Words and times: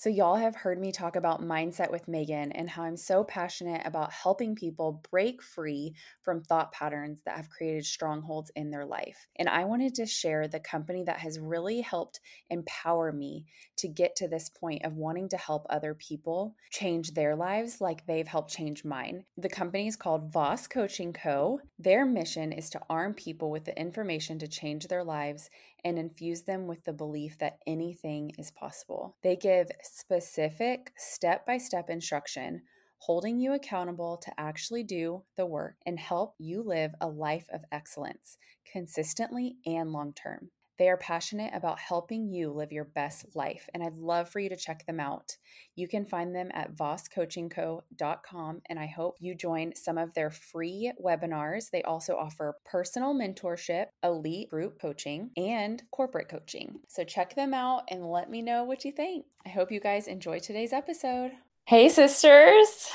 So, 0.00 0.08
y'all 0.08 0.36
have 0.36 0.54
heard 0.54 0.80
me 0.80 0.92
talk 0.92 1.16
about 1.16 1.42
mindset 1.42 1.90
with 1.90 2.06
Megan 2.06 2.52
and 2.52 2.70
how 2.70 2.84
I'm 2.84 2.96
so 2.96 3.24
passionate 3.24 3.82
about 3.84 4.12
helping 4.12 4.54
people 4.54 5.02
break 5.10 5.42
free 5.42 5.96
from 6.22 6.40
thought 6.40 6.70
patterns 6.70 7.20
that 7.24 7.36
have 7.36 7.50
created 7.50 7.84
strongholds 7.84 8.52
in 8.54 8.70
their 8.70 8.86
life. 8.86 9.26
And 9.34 9.48
I 9.48 9.64
wanted 9.64 9.96
to 9.96 10.06
share 10.06 10.46
the 10.46 10.60
company 10.60 11.02
that 11.02 11.18
has 11.18 11.40
really 11.40 11.80
helped 11.80 12.20
empower 12.48 13.10
me 13.10 13.46
to 13.78 13.88
get 13.88 14.14
to 14.14 14.28
this 14.28 14.48
point 14.48 14.84
of 14.84 14.94
wanting 14.94 15.30
to 15.30 15.36
help 15.36 15.66
other 15.68 15.94
people 15.94 16.54
change 16.70 17.14
their 17.14 17.34
lives 17.34 17.80
like 17.80 18.06
they've 18.06 18.28
helped 18.28 18.52
change 18.52 18.84
mine. 18.84 19.24
The 19.36 19.48
company 19.48 19.88
is 19.88 19.96
called 19.96 20.32
Voss 20.32 20.68
Coaching 20.68 21.12
Co. 21.12 21.58
Their 21.76 22.06
mission 22.06 22.52
is 22.52 22.70
to 22.70 22.80
arm 22.88 23.14
people 23.14 23.50
with 23.50 23.64
the 23.64 23.76
information 23.76 24.38
to 24.38 24.46
change 24.46 24.86
their 24.86 25.02
lives 25.02 25.50
and 25.88 25.98
infuse 25.98 26.42
them 26.42 26.66
with 26.66 26.84
the 26.84 26.92
belief 26.92 27.38
that 27.38 27.58
anything 27.66 28.30
is 28.38 28.50
possible. 28.50 29.16
They 29.22 29.36
give 29.36 29.68
specific 29.82 30.92
step 30.98 31.46
by 31.46 31.56
step 31.56 31.88
instruction, 31.88 32.62
holding 32.98 33.38
you 33.38 33.54
accountable 33.54 34.18
to 34.18 34.32
actually 34.38 34.82
do 34.82 35.22
the 35.36 35.46
work 35.46 35.76
and 35.86 35.98
help 35.98 36.34
you 36.38 36.62
live 36.62 36.94
a 37.00 37.08
life 37.08 37.46
of 37.50 37.64
excellence 37.72 38.36
consistently 38.70 39.56
and 39.64 39.90
long 39.90 40.12
term. 40.12 40.50
They 40.78 40.88
are 40.88 40.96
passionate 40.96 41.52
about 41.54 41.80
helping 41.80 42.28
you 42.28 42.52
live 42.52 42.70
your 42.70 42.84
best 42.84 43.26
life, 43.34 43.68
and 43.74 43.82
I'd 43.82 43.96
love 43.96 44.28
for 44.28 44.38
you 44.38 44.48
to 44.48 44.56
check 44.56 44.86
them 44.86 45.00
out. 45.00 45.36
You 45.74 45.88
can 45.88 46.04
find 46.04 46.34
them 46.34 46.50
at 46.54 46.76
vosscoachingco.com, 46.76 48.62
and 48.66 48.78
I 48.78 48.86
hope 48.86 49.16
you 49.18 49.34
join 49.34 49.74
some 49.74 49.98
of 49.98 50.14
their 50.14 50.30
free 50.30 50.92
webinars. 51.04 51.70
They 51.70 51.82
also 51.82 52.14
offer 52.16 52.56
personal 52.64 53.12
mentorship, 53.12 53.86
elite 54.04 54.50
group 54.50 54.80
coaching, 54.80 55.30
and 55.36 55.82
corporate 55.90 56.28
coaching. 56.28 56.78
So 56.86 57.02
check 57.02 57.34
them 57.34 57.54
out 57.54 57.82
and 57.90 58.08
let 58.08 58.30
me 58.30 58.40
know 58.40 58.62
what 58.62 58.84
you 58.84 58.92
think. 58.92 59.26
I 59.44 59.48
hope 59.48 59.72
you 59.72 59.80
guys 59.80 60.06
enjoy 60.06 60.38
today's 60.38 60.72
episode. 60.72 61.32
Hey, 61.66 61.88
sisters. 61.88 62.88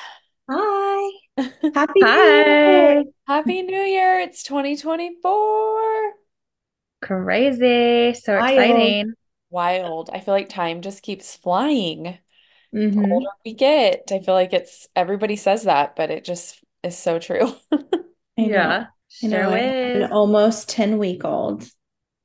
Hi. 0.50 1.11
Happy 1.76 2.00
Hi. 2.02 2.16
New 2.16 2.52
Year. 2.52 3.04
Happy 3.28 3.61
New 3.61 3.81
Year. 3.81 4.20
It's 4.20 4.44
2024. 4.44 6.23
Crazy. 7.04 8.14
So 8.16 8.38
Wild. 8.38 8.40
exciting. 8.40 9.14
Wild. 9.50 10.09
I 10.12 10.20
feel 10.20 10.34
like 10.34 10.50
time 10.50 10.82
just 10.82 11.04
keeps 11.04 11.36
flying. 11.36 12.04
The 12.04 12.20
Mhm. 12.73 13.10
older 13.10 13.30
we 13.45 13.54
get, 13.56 14.12
I 14.12 14.20
feel 14.22 14.36
like 14.36 14.54
it's 14.54 14.88
everybody 14.95 15.38
says 15.38 15.64
that, 15.64 15.95
but 15.95 16.12
it 16.12 16.26
just 16.26 16.64
is 16.84 16.98
so 16.98 17.20
true. 17.20 17.56
Yeah, 18.38 18.88
know. 19.22 19.30
sure 19.30 19.48
I 19.52 19.60
have 19.60 19.76
is. 19.95 19.95
an 19.95 20.12
almost 20.12 20.70
10 20.70 20.98
week 20.98 21.26
old. 21.26 21.70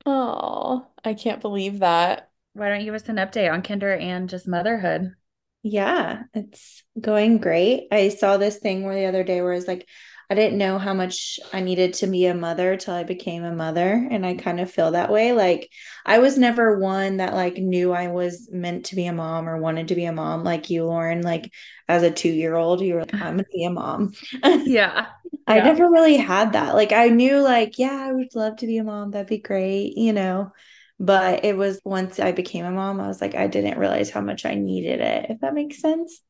Oh, 0.07 0.87
I 1.05 1.15
can't 1.15 1.41
believe 1.41 1.79
that. 1.81 2.31
Why 2.53 2.69
don't 2.69 2.81
you 2.81 2.85
give 2.85 2.95
us 2.95 3.09
an 3.09 3.17
update 3.17 3.51
on 3.51 3.63
Kinder 3.63 3.95
and 3.95 4.29
just 4.29 4.47
motherhood? 4.47 5.15
Yeah, 5.63 6.23
it's 6.35 6.83
going 7.01 7.39
great. 7.39 7.89
I 7.91 8.09
saw 8.11 8.37
this 8.37 8.59
thing 8.59 8.85
where 8.85 8.95
the 8.95 9.07
other 9.07 9.25
day 9.25 9.43
where 9.43 9.53
it's 9.53 9.67
like, 9.69 9.89
I 10.31 10.35
didn't 10.35 10.59
know 10.59 10.79
how 10.79 10.93
much 10.93 11.41
I 11.55 11.61
needed 11.61 11.95
to 11.95 12.07
be 12.07 12.27
a 12.27 12.35
mother 12.35 12.77
till 12.77 12.93
I 12.95 13.03
became 13.05 13.45
a 13.45 13.55
mother. 13.55 14.07
And 14.11 14.27
I 14.27 14.35
kind 14.35 14.61
of 14.61 14.71
feel 14.71 14.91
that 14.91 15.11
way. 15.11 15.33
Like 15.33 15.71
I 16.05 16.19
was 16.19 16.37
never 16.37 16.79
one 16.79 17.17
that 17.17 17.33
like 17.35 17.57
knew 17.57 17.93
I 17.93 18.09
was 18.09 18.49
meant 18.53 18.87
to 18.87 18.97
be 18.97 19.07
a 19.07 19.13
mom 19.13 19.49
or 19.49 19.59
wanted 19.59 19.89
to 19.89 19.95
be 19.95 20.05
a 20.05 20.13
mom 20.13 20.45
like 20.45 20.69
you, 20.69 20.85
Lauren. 20.85 21.23
Like 21.23 21.51
as 21.89 22.03
a 22.03 22.11
two 22.11 22.29
year 22.31 22.55
old, 22.57 22.83
you 22.83 22.95
were 22.95 23.01
like, 23.01 23.15
I'm 23.21 23.37
gonna 23.37 23.45
be 23.53 23.65
a 23.65 23.71
mom. 23.71 24.13
Yeah. 24.45 25.07
I 25.47 25.61
never 25.61 25.89
really 25.91 26.17
had 26.17 26.53
that. 26.53 26.75
Like 26.75 26.93
I 26.93 27.09
knew 27.09 27.41
like, 27.41 27.79
yeah, 27.79 27.93
I 28.09 28.13
would 28.13 28.35
love 28.35 28.57
to 28.59 28.67
be 28.67 28.79
a 28.79 28.85
mom. 28.85 29.11
That'd 29.13 29.29
be 29.29 29.39
great, 29.39 29.97
you 29.97 30.13
know. 30.13 30.53
But 31.01 31.45
it 31.45 31.57
was 31.57 31.81
once 31.85 32.19
I 32.21 32.33
became 32.33 32.65
a 32.65 32.71
mom, 32.71 33.01
I 33.01 33.09
was 33.09 33.21
like, 33.21 33.35
I 33.35 33.47
didn't 33.47 33.79
realize 33.79 34.11
how 34.11 34.21
much 34.21 34.45
I 34.45 34.55
needed 34.55 35.01
it, 35.01 35.31
if 35.31 35.41
that 35.41 35.55
makes 35.55 35.81
sense. 35.81 36.21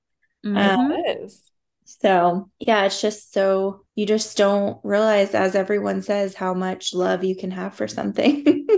Mhm. 0.45 0.93
It 0.93 1.21
is. 1.25 1.51
So 1.89 2.51
yeah, 2.59 2.85
it's 2.85 3.01
just 3.01 3.33
so 3.33 3.85
you 3.95 4.05
just 4.07 4.37
don't 4.37 4.79
realize, 4.85 5.35
as 5.35 5.55
everyone 5.55 6.03
says, 6.03 6.35
how 6.35 6.55
much 6.55 6.93
love 6.95 7.25
you 7.25 7.35
can 7.37 7.51
have 7.51 7.75
for 7.75 7.89
something. 7.89 8.67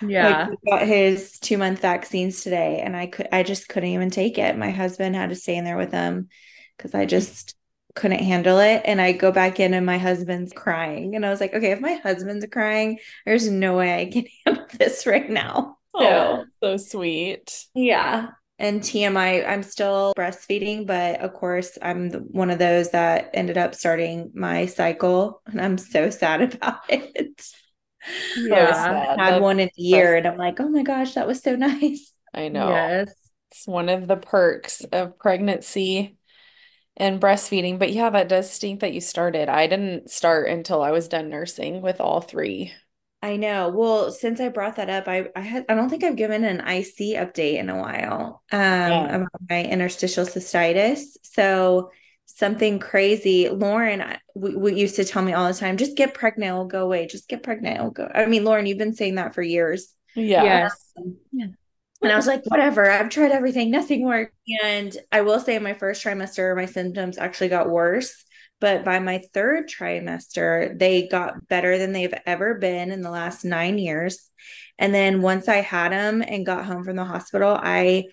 Yeah. 0.00 0.48
Like 0.48 0.58
he 0.62 0.70
got 0.70 0.86
his 0.86 1.38
two 1.40 1.58
month 1.58 1.80
vaccines 1.80 2.42
today, 2.42 2.80
and 2.80 2.96
I 2.96 3.06
could 3.06 3.28
I 3.32 3.42
just 3.42 3.68
couldn't 3.68 3.90
even 3.90 4.10
take 4.10 4.38
it. 4.38 4.56
My 4.56 4.70
husband 4.70 5.16
had 5.16 5.30
to 5.30 5.36
stay 5.36 5.56
in 5.56 5.64
there 5.64 5.76
with 5.76 5.92
him 5.92 6.28
because 6.76 6.94
I 6.94 7.06
just 7.06 7.54
couldn't 7.94 8.20
handle 8.20 8.58
it. 8.60 8.82
And 8.84 9.00
I 9.00 9.12
go 9.12 9.32
back 9.32 9.60
in 9.60 9.74
and 9.74 9.86
my 9.86 9.98
husband's 9.98 10.52
crying. 10.52 11.16
And 11.16 11.24
I 11.26 11.30
was 11.30 11.40
like, 11.40 11.54
okay, 11.54 11.72
if 11.72 11.80
my 11.80 11.94
husband's 11.94 12.46
crying, 12.52 12.98
there's 13.26 13.48
no 13.50 13.76
way 13.76 14.00
I 14.00 14.06
can 14.10 14.24
handle 14.46 14.66
this 14.78 15.06
right 15.06 15.28
now. 15.30 15.78
So 16.00 16.06
Oh, 16.06 16.46
so 16.62 16.76
sweet. 16.78 17.66
yeah. 17.74 18.32
And 18.58 18.82
TMI, 18.82 19.44
I'm 19.44 19.62
still 19.62 20.12
breastfeeding, 20.16 20.86
but 20.86 21.20
of 21.20 21.32
course, 21.34 21.78
I'm 21.80 22.10
the, 22.10 22.18
one 22.18 22.50
of 22.50 22.58
those 22.58 22.90
that 22.90 23.30
ended 23.34 23.56
up 23.56 23.74
starting 23.74 24.32
my 24.34 24.66
cycle, 24.66 25.42
and 25.46 25.60
I'm 25.60 25.78
so 25.78 26.10
sad 26.10 26.42
about 26.54 26.80
it. 26.88 27.40
So 28.50 28.72
Yeah. 28.72 28.72
sad. 28.72 29.18
Had 29.18 29.38
one 29.38 29.60
in 29.60 29.68
a 29.68 29.72
year, 29.80 30.14
and 30.16 30.26
I'm 30.26 30.36
like, 30.36 30.60
oh 30.60 30.68
my 30.68 30.82
gosh, 30.82 31.14
that 31.14 31.26
was 31.26 31.40
so 31.42 31.56
nice. 31.56 32.12
I 32.34 32.48
know. 32.48 32.94
Yes. 32.96 33.14
It's 33.50 33.66
one 33.66 33.88
of 33.88 34.06
the 34.08 34.16
perks 34.16 34.84
of 34.84 35.18
pregnancy 35.18 36.18
and 36.96 37.20
breastfeeding. 37.20 37.78
But 37.78 37.92
yeah, 37.92 38.10
that 38.10 38.28
does 38.28 38.50
stink 38.50 38.80
that 38.80 38.94
you 38.94 39.00
started. 39.02 39.48
I 39.48 39.66
didn't 39.66 40.10
start 40.10 40.48
until 40.50 40.82
I 40.82 40.92
was 40.92 41.08
done 41.08 41.30
nursing 41.30 41.82
with 41.82 42.00
all 42.00 42.20
three. 42.22 42.72
I 43.20 43.36
know. 43.36 43.70
Well, 43.70 44.12
since 44.12 44.40
I 44.40 44.48
brought 44.48 44.76
that 44.76 44.88
up, 44.90 45.08
I 45.08 45.28
I 45.34 45.40
had 45.40 45.64
I 45.68 45.74
don't 45.74 45.88
think 45.90 46.04
I've 46.04 46.16
given 46.16 46.44
an 46.44 46.60
IC 46.60 47.16
update 47.16 47.58
in 47.58 47.68
a 47.68 47.76
while 47.76 48.42
um 48.52 48.60
Yeah. 48.60 49.16
about 49.16 49.28
my 49.50 49.64
interstitial 49.64 50.24
cystitis. 50.24 51.00
So 51.22 51.90
something 52.26 52.78
crazy. 52.78 53.48
Lauren 53.48 54.02
I- 54.02 54.20
we, 54.36 54.54
we 54.54 54.74
used 54.74 54.96
to 54.96 55.04
tell 55.04 55.22
me 55.22 55.32
all 55.32 55.48
the 55.48 55.58
time, 55.58 55.76
just 55.76 55.96
get 55.96 56.14
pregnant, 56.14 56.50
it'll 56.52 56.66
go 56.66 56.84
away. 56.84 57.06
Just 57.08 57.28
get 57.28 57.42
pregnant, 57.42 57.76
it'll 57.78 57.90
go. 57.90 58.08
I 58.14 58.26
mean, 58.26 58.44
Lauren, 58.44 58.66
you've 58.66 58.78
been 58.78 58.94
saying 58.94 59.16
that 59.16 59.34
for 59.34 59.42
years. 59.42 59.92
Yeah. 60.14 60.44
Yes. 60.44 60.92
And 62.00 62.12
I 62.12 62.14
was 62.14 62.28
like, 62.28 62.44
whatever, 62.44 62.88
I've 62.88 63.08
tried 63.08 63.32
everything, 63.32 63.72
nothing 63.72 64.04
worked. 64.04 64.34
And 64.62 64.96
I 65.10 65.22
will 65.22 65.40
say, 65.40 65.56
in 65.56 65.64
my 65.64 65.74
first 65.74 66.04
trimester, 66.04 66.54
my 66.54 66.66
symptoms 66.66 67.18
actually 67.18 67.48
got 67.48 67.68
worse. 67.68 68.24
But 68.60 68.84
by 68.84 68.98
my 68.98 69.22
third 69.32 69.68
trimester, 69.68 70.76
they 70.76 71.06
got 71.06 71.46
better 71.48 71.78
than 71.78 71.92
they've 71.92 72.14
ever 72.26 72.54
been 72.54 72.90
in 72.90 73.02
the 73.02 73.10
last 73.10 73.44
nine 73.44 73.78
years. 73.78 74.30
And 74.78 74.94
then 74.94 75.22
once 75.22 75.48
I 75.48 75.56
had 75.56 75.92
them 75.92 76.22
and 76.22 76.46
got 76.46 76.64
home 76.64 76.84
from 76.84 76.96
the 76.96 77.04
hospital, 77.04 77.56
I 77.60 78.04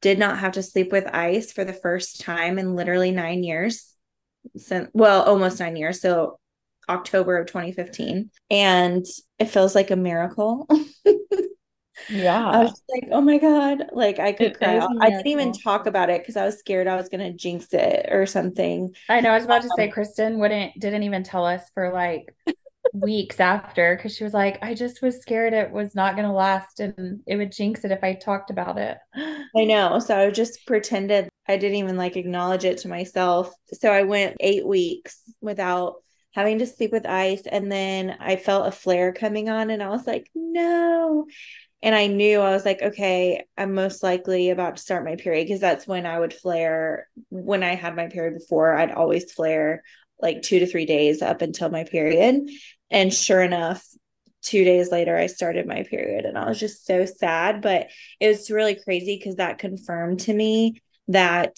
did 0.00 0.18
not 0.18 0.38
have 0.38 0.52
to 0.52 0.62
sleep 0.62 0.92
with 0.92 1.06
ice 1.12 1.52
for 1.52 1.64
the 1.64 1.72
first 1.72 2.20
time 2.20 2.58
in 2.58 2.76
literally 2.76 3.10
nine 3.10 3.42
years. 3.42 3.92
Since, 4.56 4.90
well, 4.92 5.22
almost 5.22 5.60
nine 5.60 5.76
years. 5.76 6.00
So 6.00 6.38
October 6.88 7.36
of 7.36 7.46
2015. 7.46 8.30
And 8.50 9.04
it 9.38 9.46
feels 9.46 9.74
like 9.74 9.90
a 9.90 9.96
miracle. 9.96 10.68
I 12.50 12.62
was 12.64 12.82
like, 12.88 13.08
oh 13.10 13.20
my 13.20 13.38
God. 13.38 13.90
Like 13.92 14.18
I 14.18 14.32
could 14.32 14.56
cry. 14.58 14.76
is 14.76 14.84
a 14.84 14.86
out. 14.86 14.90
I 15.00 15.10
didn't 15.10 15.26
even 15.26 15.52
talk 15.52 15.86
about 15.86 16.10
it 16.10 16.22
because 16.22 16.36
I 16.36 16.44
was 16.44 16.58
scared 16.58 16.86
I 16.86 16.96
was 16.96 17.08
gonna 17.08 17.32
jinx 17.32 17.72
it 17.72 18.06
or 18.10 18.26
something. 18.26 18.94
I 19.08 19.20
know. 19.20 19.30
I 19.30 19.34
was 19.34 19.44
about 19.44 19.62
to 19.62 19.70
say 19.76 19.84
um 19.84 19.90
Kristen 19.90 20.38
wouldn't 20.38 20.78
didn't 20.78 21.02
even 21.02 21.22
tell 21.22 21.44
us 21.44 21.62
for 21.74 21.92
like 21.92 22.34
weeks 22.94 23.40
after 23.40 23.96
because 23.96 24.14
she 24.16 24.24
was 24.24 24.34
like, 24.34 24.58
I 24.62 24.74
just 24.74 25.02
was 25.02 25.20
scared 25.20 25.52
it 25.52 25.70
was 25.70 25.94
not 25.94 26.16
gonna 26.16 26.34
last 26.34 26.80
and 26.80 27.20
it 27.26 27.36
would 27.36 27.52
jinx 27.52 27.84
it 27.84 27.92
if 27.92 28.02
I 28.02 28.14
talked 28.14 28.50
about 28.50 28.78
it. 28.78 28.98
I 29.16 29.64
know. 29.64 29.98
So 29.98 30.18
I 30.18 30.30
just 30.30 30.66
pretended 30.66 31.28
I 31.48 31.56
didn't 31.56 31.78
even 31.78 31.96
like 31.96 32.16
acknowledge 32.16 32.64
it 32.64 32.78
to 32.78 32.88
myself. 32.88 33.52
So 33.72 33.90
I 33.90 34.02
went 34.02 34.36
eight 34.40 34.66
weeks 34.66 35.22
without 35.40 35.96
having 36.34 36.58
to 36.58 36.66
sleep 36.66 36.92
with 36.92 37.06
ice. 37.06 37.42
And 37.46 37.72
then 37.72 38.16
I 38.20 38.36
felt 38.36 38.68
a 38.68 38.70
flare 38.70 39.12
coming 39.12 39.48
on 39.48 39.70
and 39.70 39.82
I 39.82 39.88
was 39.88 40.06
like, 40.06 40.30
no. 40.34 41.26
And 41.82 41.94
I 41.94 42.08
knew 42.08 42.40
I 42.40 42.50
was 42.50 42.64
like, 42.64 42.82
okay, 42.82 43.44
I'm 43.56 43.74
most 43.74 44.02
likely 44.02 44.50
about 44.50 44.76
to 44.76 44.82
start 44.82 45.04
my 45.04 45.16
period 45.16 45.46
because 45.46 45.60
that's 45.60 45.86
when 45.86 46.06
I 46.06 46.18
would 46.18 46.34
flare. 46.34 47.08
When 47.30 47.62
I 47.62 47.76
had 47.76 47.94
my 47.94 48.08
period 48.08 48.34
before, 48.34 48.74
I'd 48.74 48.90
always 48.90 49.32
flare 49.32 49.82
like 50.20 50.42
two 50.42 50.58
to 50.58 50.66
three 50.66 50.86
days 50.86 51.22
up 51.22 51.40
until 51.40 51.70
my 51.70 51.84
period. 51.84 52.48
And 52.90 53.14
sure 53.14 53.42
enough, 53.42 53.86
two 54.42 54.64
days 54.64 54.90
later, 54.90 55.16
I 55.16 55.26
started 55.26 55.66
my 55.66 55.84
period 55.84 56.24
and 56.24 56.36
I 56.36 56.48
was 56.48 56.58
just 56.58 56.84
so 56.84 57.04
sad. 57.04 57.62
But 57.62 57.88
it 58.18 58.26
was 58.26 58.50
really 58.50 58.74
crazy 58.74 59.16
because 59.16 59.36
that 59.36 59.58
confirmed 59.58 60.20
to 60.20 60.34
me 60.34 60.82
that 61.06 61.56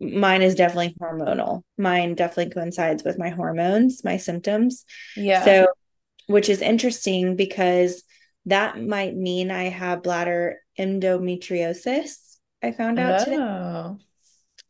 mine 0.00 0.42
is 0.42 0.54
definitely 0.54 0.96
hormonal. 1.00 1.62
Mine 1.78 2.14
definitely 2.14 2.52
coincides 2.52 3.04
with 3.04 3.18
my 3.18 3.28
hormones, 3.28 4.02
my 4.02 4.16
symptoms. 4.16 4.84
Yeah. 5.16 5.44
So, 5.44 5.66
which 6.26 6.48
is 6.48 6.60
interesting 6.60 7.36
because 7.36 8.02
that 8.46 8.80
might 8.80 9.14
mean 9.14 9.50
I 9.50 9.64
have 9.64 10.02
bladder 10.02 10.58
endometriosis. 10.78 12.38
I 12.62 12.72
found 12.72 12.98
out 12.98 13.20
oh. 13.20 13.24
today. 13.24 14.04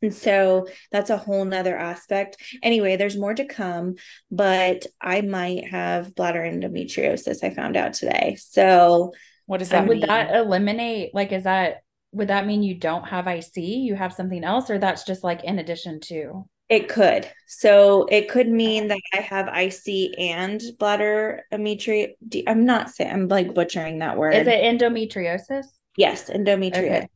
And 0.02 0.14
so 0.14 0.66
that's 0.90 1.10
a 1.10 1.16
whole 1.16 1.44
nother 1.44 1.76
aspect. 1.76 2.36
Anyway, 2.62 2.96
there's 2.96 3.16
more 3.16 3.34
to 3.34 3.44
come, 3.44 3.94
but 4.30 4.84
I 5.00 5.20
might 5.20 5.68
have 5.70 6.14
bladder 6.14 6.40
endometriosis. 6.40 7.44
I 7.44 7.50
found 7.50 7.76
out 7.76 7.94
today. 7.94 8.36
So 8.40 9.12
what 9.46 9.58
does 9.58 9.68
that 9.70 9.86
would 9.86 10.02
that 10.02 10.34
eliminate 10.34 11.14
like 11.14 11.32
is 11.32 11.44
that 11.44 11.82
would 12.12 12.28
that 12.28 12.46
mean 12.46 12.62
you 12.62 12.74
don't 12.74 13.04
have 13.04 13.26
IC? 13.26 13.56
You 13.56 13.94
have 13.94 14.12
something 14.12 14.44
else, 14.44 14.70
or 14.70 14.78
that's 14.78 15.04
just 15.04 15.24
like 15.24 15.44
in 15.44 15.58
addition 15.58 16.00
to? 16.00 16.46
It 16.68 16.88
could. 16.88 17.28
So 17.46 18.06
it 18.10 18.30
could 18.30 18.48
mean 18.48 18.88
that 18.88 19.00
I 19.12 19.20
have 19.20 19.48
IC 19.48 20.18
and 20.18 20.62
bladder 20.78 21.44
endometriosis. 21.52 22.44
I'm 22.46 22.64
not 22.64 22.90
saying 22.90 23.12
I'm 23.12 23.28
like 23.28 23.54
butchering 23.54 23.98
that 23.98 24.16
word. 24.16 24.34
Is 24.34 24.46
it 24.46 24.62
endometriosis? 24.62 25.66
Yes, 25.96 26.30
endometriosis. 26.30 26.78
Okay. 26.78 27.08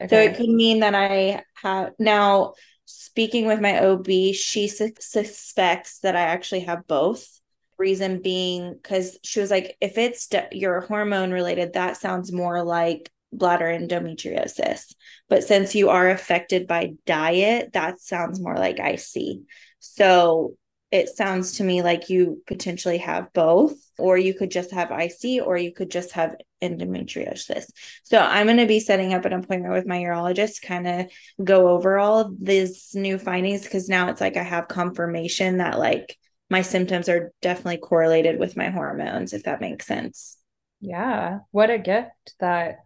Okay. 0.00 0.08
So 0.08 0.18
it 0.18 0.36
could 0.36 0.48
mean 0.48 0.80
that 0.80 0.94
I 0.94 1.42
have 1.62 1.92
now 1.98 2.54
speaking 2.84 3.46
with 3.46 3.60
my 3.60 3.78
OB, 3.84 4.34
she 4.34 4.68
su- 4.68 4.92
suspects 4.98 6.00
that 6.00 6.16
I 6.16 6.20
actually 6.20 6.60
have 6.60 6.86
both. 6.86 7.28
Reason 7.76 8.22
being 8.22 8.72
because 8.72 9.18
she 9.24 9.40
was 9.40 9.50
like, 9.50 9.76
if 9.80 9.98
it's 9.98 10.28
de- 10.28 10.48
your 10.52 10.82
hormone 10.82 11.32
related, 11.32 11.72
that 11.72 11.96
sounds 11.96 12.30
more 12.30 12.62
like 12.62 13.10
bladder 13.38 13.66
endometriosis. 13.66 14.94
But 15.28 15.44
since 15.44 15.74
you 15.74 15.90
are 15.90 16.10
affected 16.10 16.66
by 16.66 16.94
diet, 17.06 17.72
that 17.72 18.00
sounds 18.00 18.40
more 18.40 18.56
like 18.56 18.78
IC. 18.78 19.40
So 19.80 20.56
it 20.90 21.08
sounds 21.08 21.56
to 21.56 21.64
me 21.64 21.82
like 21.82 22.08
you 22.08 22.40
potentially 22.46 22.98
have 22.98 23.32
both, 23.32 23.74
or 23.98 24.16
you 24.16 24.32
could 24.32 24.50
just 24.50 24.70
have 24.70 24.92
IC, 24.92 25.44
or 25.44 25.56
you 25.56 25.72
could 25.72 25.90
just 25.90 26.12
have 26.12 26.36
endometriosis. 26.62 27.66
So 28.04 28.18
I'm 28.18 28.46
going 28.46 28.58
to 28.58 28.66
be 28.66 28.78
setting 28.78 29.12
up 29.12 29.24
an 29.24 29.32
appointment 29.32 29.74
with 29.74 29.86
my 29.86 29.98
urologist 29.98 30.62
kind 30.62 30.86
of 30.86 31.10
go 31.42 31.68
over 31.68 31.98
all 31.98 32.20
of 32.20 32.36
these 32.40 32.94
new 32.94 33.18
findings 33.18 33.64
because 33.64 33.88
now 33.88 34.08
it's 34.08 34.20
like 34.20 34.36
I 34.36 34.44
have 34.44 34.68
confirmation 34.68 35.58
that 35.58 35.80
like 35.80 36.16
my 36.48 36.62
symptoms 36.62 37.08
are 37.08 37.32
definitely 37.42 37.78
correlated 37.78 38.38
with 38.38 38.56
my 38.56 38.70
hormones, 38.70 39.32
if 39.32 39.42
that 39.44 39.60
makes 39.60 39.88
sense. 39.88 40.38
Yeah. 40.80 41.40
What 41.50 41.70
a 41.70 41.78
gift 41.78 42.34
that 42.38 42.83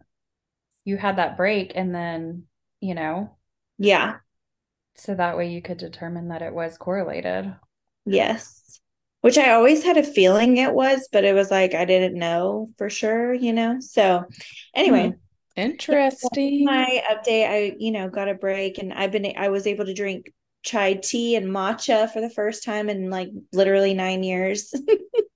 you 0.89 0.97
had 0.97 1.17
that 1.17 1.37
break 1.37 1.73
and 1.75 1.95
then, 1.95 2.45
you 2.81 2.95
know. 2.95 3.37
Yeah. 3.77 4.17
So 4.95 5.15
that 5.15 5.37
way 5.37 5.51
you 5.51 5.61
could 5.61 5.77
determine 5.77 6.29
that 6.29 6.41
it 6.41 6.55
was 6.55 6.79
correlated. 6.79 7.55
Yes. 8.07 8.81
Which 9.21 9.37
I 9.37 9.51
always 9.51 9.85
had 9.85 9.99
a 9.99 10.03
feeling 10.03 10.57
it 10.57 10.73
was, 10.73 11.07
but 11.13 11.25
it 11.25 11.35
was 11.35 11.51
like 11.51 11.75
I 11.75 11.85
didn't 11.85 12.19
know 12.19 12.71
for 12.79 12.89
sure, 12.89 13.35
you 13.35 13.53
know. 13.53 13.81
So 13.81 14.25
anyway, 14.75 15.09
hmm. 15.09 15.61
interesting. 15.61 16.65
My 16.65 17.05
update, 17.11 17.47
I, 17.47 17.77
you 17.79 17.91
know, 17.91 18.09
got 18.09 18.31
a 18.31 18.35
break 18.35 18.79
and 18.79 18.95
I've 18.95 19.13
been 19.13 19.31
I 19.37 19.51
was 19.51 19.67
able 19.67 19.85
to 19.85 19.95
drink 19.95 20.33
chai 20.63 20.95
tea 20.95 21.37
and 21.37 21.49
matcha 21.49 22.11
for 22.11 22.23
the 22.23 22.31
first 22.31 22.65
time 22.65 22.89
in 22.89 23.11
like 23.11 23.29
literally 23.53 23.93
9 23.93 24.23
years. 24.23 24.73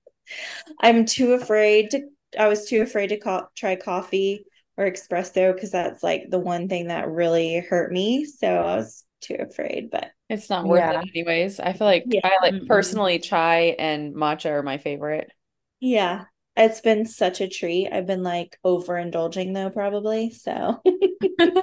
I'm 0.79 1.05
too 1.05 1.33
afraid 1.33 1.91
to 1.91 2.01
I 2.39 2.47
was 2.47 2.65
too 2.65 2.81
afraid 2.81 3.09
to 3.09 3.19
co- 3.19 3.49
try 3.55 3.75
coffee 3.75 4.47
or 4.77 4.89
espresso 4.89 5.53
because 5.53 5.71
that's 5.71 6.03
like 6.03 6.29
the 6.29 6.39
one 6.39 6.67
thing 6.67 6.87
that 6.87 7.09
really 7.09 7.59
hurt 7.59 7.91
me. 7.91 8.25
So 8.25 8.47
I 8.47 8.75
was 8.77 9.03
too 9.21 9.35
afraid, 9.39 9.89
but 9.91 10.11
it's 10.29 10.49
not 10.49 10.65
worth 10.65 10.79
yeah. 10.79 11.01
it 11.01 11.09
anyways. 11.15 11.59
I 11.59 11.73
feel 11.73 11.87
like 11.87 12.03
yeah. 12.07 12.21
I 12.23 12.37
like 12.41 12.53
mm-hmm. 12.53 12.67
personally 12.67 13.19
chai 13.19 13.75
and 13.79 14.15
matcha 14.15 14.51
are 14.51 14.63
my 14.63 14.77
favorite. 14.77 15.31
Yeah. 15.79 16.25
It's 16.55 16.81
been 16.81 17.05
such 17.05 17.41
a 17.41 17.47
treat. 17.47 17.89
I've 17.91 18.05
been 18.05 18.23
like 18.23 18.59
overindulging 18.63 19.53
though, 19.53 19.69
probably. 19.69 20.31
So 20.31 20.81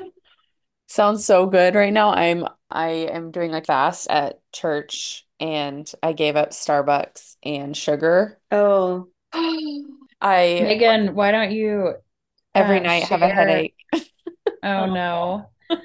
sounds 0.89 1.25
so 1.25 1.47
good 1.47 1.75
right 1.75 1.93
now. 1.93 2.13
I'm 2.13 2.47
I 2.71 2.89
am 3.13 3.31
doing 3.31 3.55
a 3.55 3.63
fast 3.63 4.09
at 4.11 4.41
church 4.53 5.27
and 5.39 5.91
I 6.03 6.13
gave 6.13 6.37
up 6.37 6.51
Starbucks 6.51 7.37
and 7.43 7.77
sugar. 7.77 8.39
Oh. 8.51 9.09
I 9.33 10.61
Megan, 10.63 11.15
why 11.15 11.31
don't 11.31 11.53
you 11.53 11.95
every 12.55 12.79
uh, 12.79 12.83
night 12.83 13.07
share... 13.07 13.19
have 13.19 13.31
a 13.31 13.33
headache. 13.33 13.75
oh 14.63 14.87
no. 14.87 15.51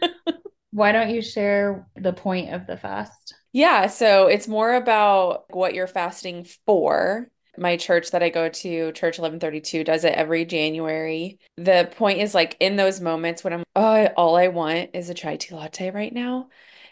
Why 0.71 0.91
don't 0.91 1.09
you 1.09 1.21
share 1.21 1.87
the 1.95 2.13
point 2.13 2.53
of 2.53 2.67
the 2.67 2.75
fast? 2.75 3.33
Yeah, 3.53 3.87
so 3.87 4.27
it's 4.27 4.49
more 4.49 4.73
about 4.73 5.45
what 5.55 5.73
you're 5.73 5.87
fasting 5.87 6.45
for. 6.65 7.29
My 7.57 7.77
church 7.77 8.11
that 8.11 8.21
I 8.21 8.27
go 8.27 8.49
to, 8.49 8.91
Church 8.91 9.17
1132, 9.17 9.85
does 9.85 10.03
it 10.03 10.13
every 10.13 10.43
January. 10.43 11.39
The 11.55 11.89
point 11.95 12.19
is 12.19 12.35
like 12.35 12.57
in 12.59 12.75
those 12.75 12.99
moments 12.99 13.41
when 13.41 13.53
I'm, 13.53 13.63
oh, 13.77 14.07
all 14.17 14.35
I 14.35 14.49
want 14.49 14.89
is 14.93 15.09
a 15.09 15.13
chai 15.13 15.37
tea 15.37 15.55
latte 15.55 15.91
right 15.91 16.11
now. 16.11 16.49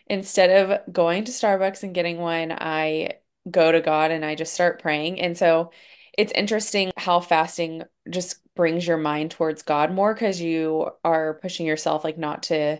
Instead 0.07 0.69
of 0.69 0.93
going 0.93 1.25
to 1.25 1.33
Starbucks 1.33 1.83
and 1.83 1.93
getting 1.93 2.17
one, 2.17 2.53
I 2.53 3.15
go 3.49 3.73
to 3.73 3.81
God 3.81 4.11
and 4.11 4.23
I 4.23 4.35
just 4.35 4.53
start 4.53 4.81
praying. 4.81 5.19
And 5.19 5.37
so 5.37 5.71
it's 6.17 6.31
interesting 6.31 6.93
how 6.95 7.19
fasting 7.19 7.83
just 8.09 8.37
brings 8.55 8.85
your 8.85 8.97
mind 8.97 9.31
towards 9.31 9.63
God 9.63 9.91
more 9.91 10.13
because 10.13 10.41
you 10.41 10.91
are 11.03 11.35
pushing 11.35 11.65
yourself 11.65 12.03
like 12.03 12.17
not 12.17 12.43
to 12.43 12.79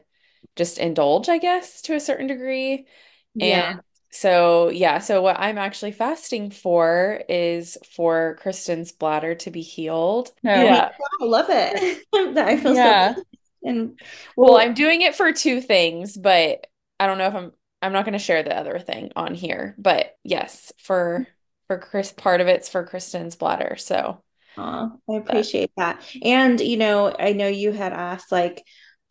just 0.55 0.77
indulge, 0.77 1.29
I 1.29 1.37
guess, 1.37 1.81
to 1.83 1.95
a 1.95 1.99
certain 1.99 2.27
degree. 2.27 2.85
Yeah. 3.33 3.71
And 3.71 3.81
so, 4.11 4.69
yeah, 4.69 4.99
so 4.99 5.21
what 5.21 5.39
I'm 5.39 5.57
actually 5.57 5.91
fasting 5.91 6.51
for 6.51 7.23
is 7.27 7.77
for 7.95 8.37
Kristen's 8.41 8.91
bladder 8.91 9.33
to 9.35 9.51
be 9.51 9.61
healed. 9.61 10.31
No. 10.43 10.53
Yeah. 10.53 10.91
I 11.21 11.25
love 11.25 11.47
it. 11.49 12.05
I 12.37 12.57
feel 12.57 12.75
yeah. 12.75 13.15
so 13.15 13.23
and 13.63 13.99
well, 14.35 14.53
well, 14.53 14.61
I'm 14.61 14.73
doing 14.73 15.01
it 15.01 15.15
for 15.15 15.31
two 15.31 15.61
things, 15.61 16.15
but 16.15 16.67
I 16.99 17.07
don't 17.07 17.17
know 17.17 17.27
if 17.27 17.35
I'm 17.35 17.51
I'm 17.81 17.93
not 17.93 18.05
going 18.05 18.13
to 18.13 18.19
share 18.19 18.43
the 18.43 18.57
other 18.57 18.79
thing 18.79 19.11
on 19.15 19.33
here, 19.33 19.75
but 19.77 20.15
yes, 20.23 20.71
for 20.77 21.27
for 21.67 21.77
Chris 21.77 22.11
part 22.11 22.41
of 22.41 22.47
it's 22.47 22.69
for 22.69 22.85
Kristen's 22.85 23.35
bladder. 23.35 23.75
So 23.77 24.21
I 24.57 25.15
appreciate 25.17 25.71
but. 25.75 25.99
that. 25.99 26.17
And 26.21 26.59
you 26.59 26.77
know, 26.77 27.13
I 27.17 27.33
know 27.33 27.47
you 27.47 27.71
had 27.71 27.93
asked 27.93 28.31
like 28.31 28.63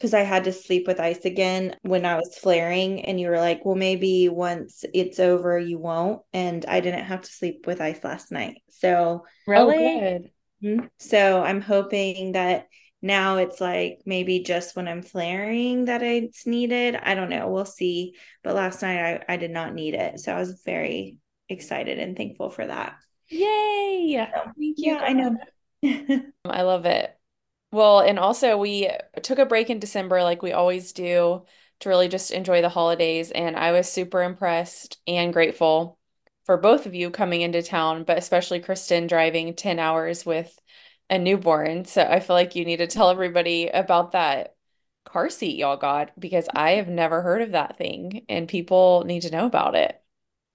because 0.02 0.14
I 0.14 0.22
had 0.22 0.44
to 0.44 0.52
sleep 0.52 0.88
with 0.88 0.98
ice 0.98 1.24
again 1.24 1.76
when 1.82 2.04
I 2.04 2.16
was 2.16 2.36
flaring. 2.36 3.04
And 3.04 3.20
you 3.20 3.28
were 3.28 3.38
like, 3.38 3.64
well, 3.64 3.76
maybe 3.76 4.28
once 4.28 4.84
it's 4.92 5.20
over, 5.20 5.56
you 5.56 5.78
won't. 5.78 6.22
And 6.32 6.66
I 6.66 6.80
didn't 6.80 7.04
have 7.04 7.20
to 7.20 7.31
sleep 7.31 7.69
with 7.69 7.81
ice 7.81 8.02
last 8.02 8.32
night. 8.32 8.62
So, 8.70 9.24
oh, 9.46 9.69
really? 9.69 10.32
Oh, 10.64 10.88
so 10.98 11.44
I'm 11.44 11.60
hoping 11.60 12.32
that 12.32 12.67
now 13.00 13.36
it's 13.36 13.60
like 13.60 14.00
maybe 14.05 14.40
just 14.40 14.74
when 14.74 14.88
I'm 14.88 15.02
flaring 15.02 15.84
that 15.84 16.02
it's 16.02 16.48
needed. 16.48 16.96
I 16.96 17.14
don't 17.14 17.31
know. 17.31 17.48
We'll 17.48 17.64
see. 17.64 18.17
But 18.43 18.56
last 18.56 18.82
night 18.82 19.22
I, 19.28 19.34
I 19.34 19.36
did 19.36 19.52
not 19.52 19.72
need 19.72 19.94
it. 19.94 20.19
So 20.19 20.32
I 20.34 20.38
was 20.40 20.62
very 20.64 21.19
excited 21.48 22.00
and 22.00 22.17
thankful 22.17 22.50
for 22.50 22.67
that. 22.67 22.96
Yay. 23.32 24.29
So, 24.34 24.43
Thank 24.44 24.79
you. 24.79 24.93
Yeah, 24.93 24.98
I 24.98 25.12
know. 25.12 25.36
I 26.44 26.62
love 26.62 26.86
it. 26.86 27.19
Well, 27.70 28.01
and 28.01 28.19
also 28.19 28.58
we 28.58 28.91
took 29.22 29.39
a 29.39 29.46
break 29.46 29.70
in 29.70 29.79
December 29.79 30.22
like 30.22 30.43
we 30.43 30.53
always 30.53 30.93
do 30.93 31.44
to 31.81 31.89
really 31.89 32.08
just 32.08 32.31
enjoy 32.31 32.60
the 32.60 32.69
holidays. 32.69 33.31
And 33.31 33.56
I 33.56 33.72
was 33.72 33.91
super 33.91 34.22
impressed 34.22 34.98
and 35.06 35.32
grateful 35.32 35.98
for 36.44 36.56
both 36.58 36.86
of 36.86 36.94
you 36.94 37.10
coming 37.10 37.41
into 37.41 37.62
town, 37.62 38.05
but 38.05 38.19
especially 38.19 38.60
Kristen 38.60 39.06
driving 39.06 39.55
10 39.55 39.79
hours 39.79 40.27
with 40.27 40.58
a 41.08 41.19
newborn. 41.19 41.84
So 41.86 42.03
I 42.03 42.20
feel 42.20 42.36
like 42.36 42.55
you 42.56 42.65
need 42.65 42.79
to 42.79 42.86
tell 42.86 43.10
everybody 43.10 43.69
about 43.69 44.12
that 44.12 44.55
car 45.05 45.31
seat 45.31 45.56
y'all 45.56 45.77
got 45.77 46.19
because 46.20 46.48
I 46.55 46.72
have 46.72 46.89
never 46.89 47.22
heard 47.22 47.43
of 47.43 47.53
that 47.53 47.79
thing 47.79 48.24
and 48.29 48.48
people 48.48 49.05
need 49.05 49.22
to 49.22 49.31
know 49.31 49.46
about 49.46 49.74
it. 49.74 50.01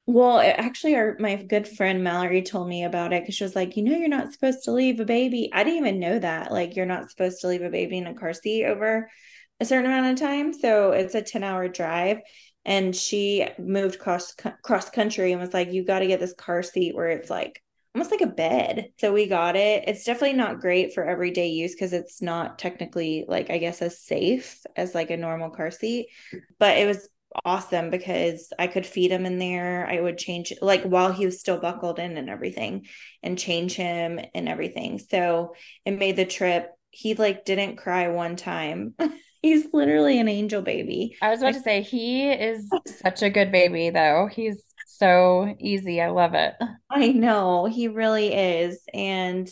Well, 0.09 0.39
actually, 0.39 0.95
our 0.95 1.17
my 1.19 1.35
good 1.35 1.67
friend 1.67 2.01
Mallory 2.01 2.41
told 2.41 2.69
me 2.69 2.85
about 2.85 3.11
it 3.11 3.23
because 3.23 3.35
she 3.35 3.43
was 3.43 3.57
like, 3.57 3.75
you 3.75 3.83
know, 3.83 3.95
you're 3.97 4.07
not 4.07 4.31
supposed 4.31 4.63
to 4.63 4.71
leave 4.71 5.01
a 5.01 5.05
baby. 5.05 5.49
I 5.53 5.65
didn't 5.65 5.79
even 5.79 5.99
know 5.99 6.17
that. 6.17 6.49
Like, 6.49 6.77
you're 6.77 6.85
not 6.85 7.09
supposed 7.09 7.41
to 7.41 7.47
leave 7.47 7.61
a 7.61 7.69
baby 7.69 7.97
in 7.97 8.07
a 8.07 8.13
car 8.13 8.33
seat 8.33 8.65
over 8.65 9.09
a 9.59 9.65
certain 9.65 9.85
amount 9.85 10.13
of 10.13 10.19
time. 10.25 10.53
So 10.53 10.91
it's 10.91 11.13
a 11.13 11.21
10 11.21 11.43
hour 11.43 11.67
drive. 11.67 12.19
And 12.63 12.95
she 12.95 13.47
moved 13.59 13.99
cross 13.99 14.33
cross 14.63 14.89
country 14.89 15.33
and 15.33 15.41
was 15.41 15.53
like, 15.53 15.73
you 15.73 15.83
got 15.83 15.99
to 15.99 16.07
get 16.07 16.21
this 16.21 16.33
car 16.33 16.63
seat 16.63 16.95
where 16.95 17.09
it's 17.09 17.29
like 17.29 17.61
almost 17.93 18.11
like 18.11 18.21
a 18.21 18.27
bed. 18.27 18.91
So 18.99 19.11
we 19.11 19.27
got 19.27 19.57
it. 19.57 19.83
It's 19.87 20.05
definitely 20.05 20.37
not 20.37 20.61
great 20.61 20.93
for 20.93 21.03
everyday 21.03 21.49
use 21.49 21.73
because 21.73 21.91
it's 21.91 22.21
not 22.21 22.59
technically 22.59 23.25
like 23.27 23.49
I 23.49 23.57
guess 23.57 23.81
as 23.81 23.99
safe 23.99 24.61
as 24.77 24.95
like 24.95 25.09
a 25.09 25.17
normal 25.17 25.49
car 25.49 25.69
seat, 25.69 26.07
but 26.59 26.77
it 26.77 26.85
was 26.85 27.09
awesome 27.45 27.89
because 27.89 28.51
I 28.57 28.67
could 28.67 28.85
feed 28.85 29.11
him 29.11 29.25
in 29.25 29.39
there. 29.39 29.87
I 29.89 29.99
would 29.99 30.17
change 30.17 30.53
like 30.61 30.83
while 30.83 31.11
he 31.11 31.25
was 31.25 31.39
still 31.39 31.59
buckled 31.59 31.99
in 31.99 32.17
and 32.17 32.29
everything 32.29 32.85
and 33.23 33.37
change 33.37 33.73
him 33.75 34.19
and 34.33 34.49
everything. 34.49 34.99
So 34.99 35.53
it 35.85 35.91
made 35.91 36.15
the 36.15 36.25
trip. 36.25 36.71
He 36.89 37.13
like 37.15 37.45
didn't 37.45 37.77
cry 37.77 38.07
one 38.09 38.35
time. 38.35 38.95
He's 39.41 39.67
literally 39.71 40.19
an 40.19 40.27
angel 40.27 40.61
baby. 40.61 41.15
I 41.21 41.29
was 41.29 41.41
about 41.41 41.53
to 41.53 41.61
say 41.61 41.81
he 41.81 42.29
is 42.29 42.69
such 42.85 43.21
a 43.21 43.29
good 43.29 43.51
baby 43.51 43.91
though. 43.91 44.27
He's 44.31 44.63
so 44.87 45.55
easy. 45.59 46.01
I 46.01 46.09
love 46.09 46.33
it. 46.33 46.55
I 46.89 47.09
know 47.09 47.65
he 47.65 47.87
really 47.87 48.33
is. 48.33 48.81
And 48.93 49.47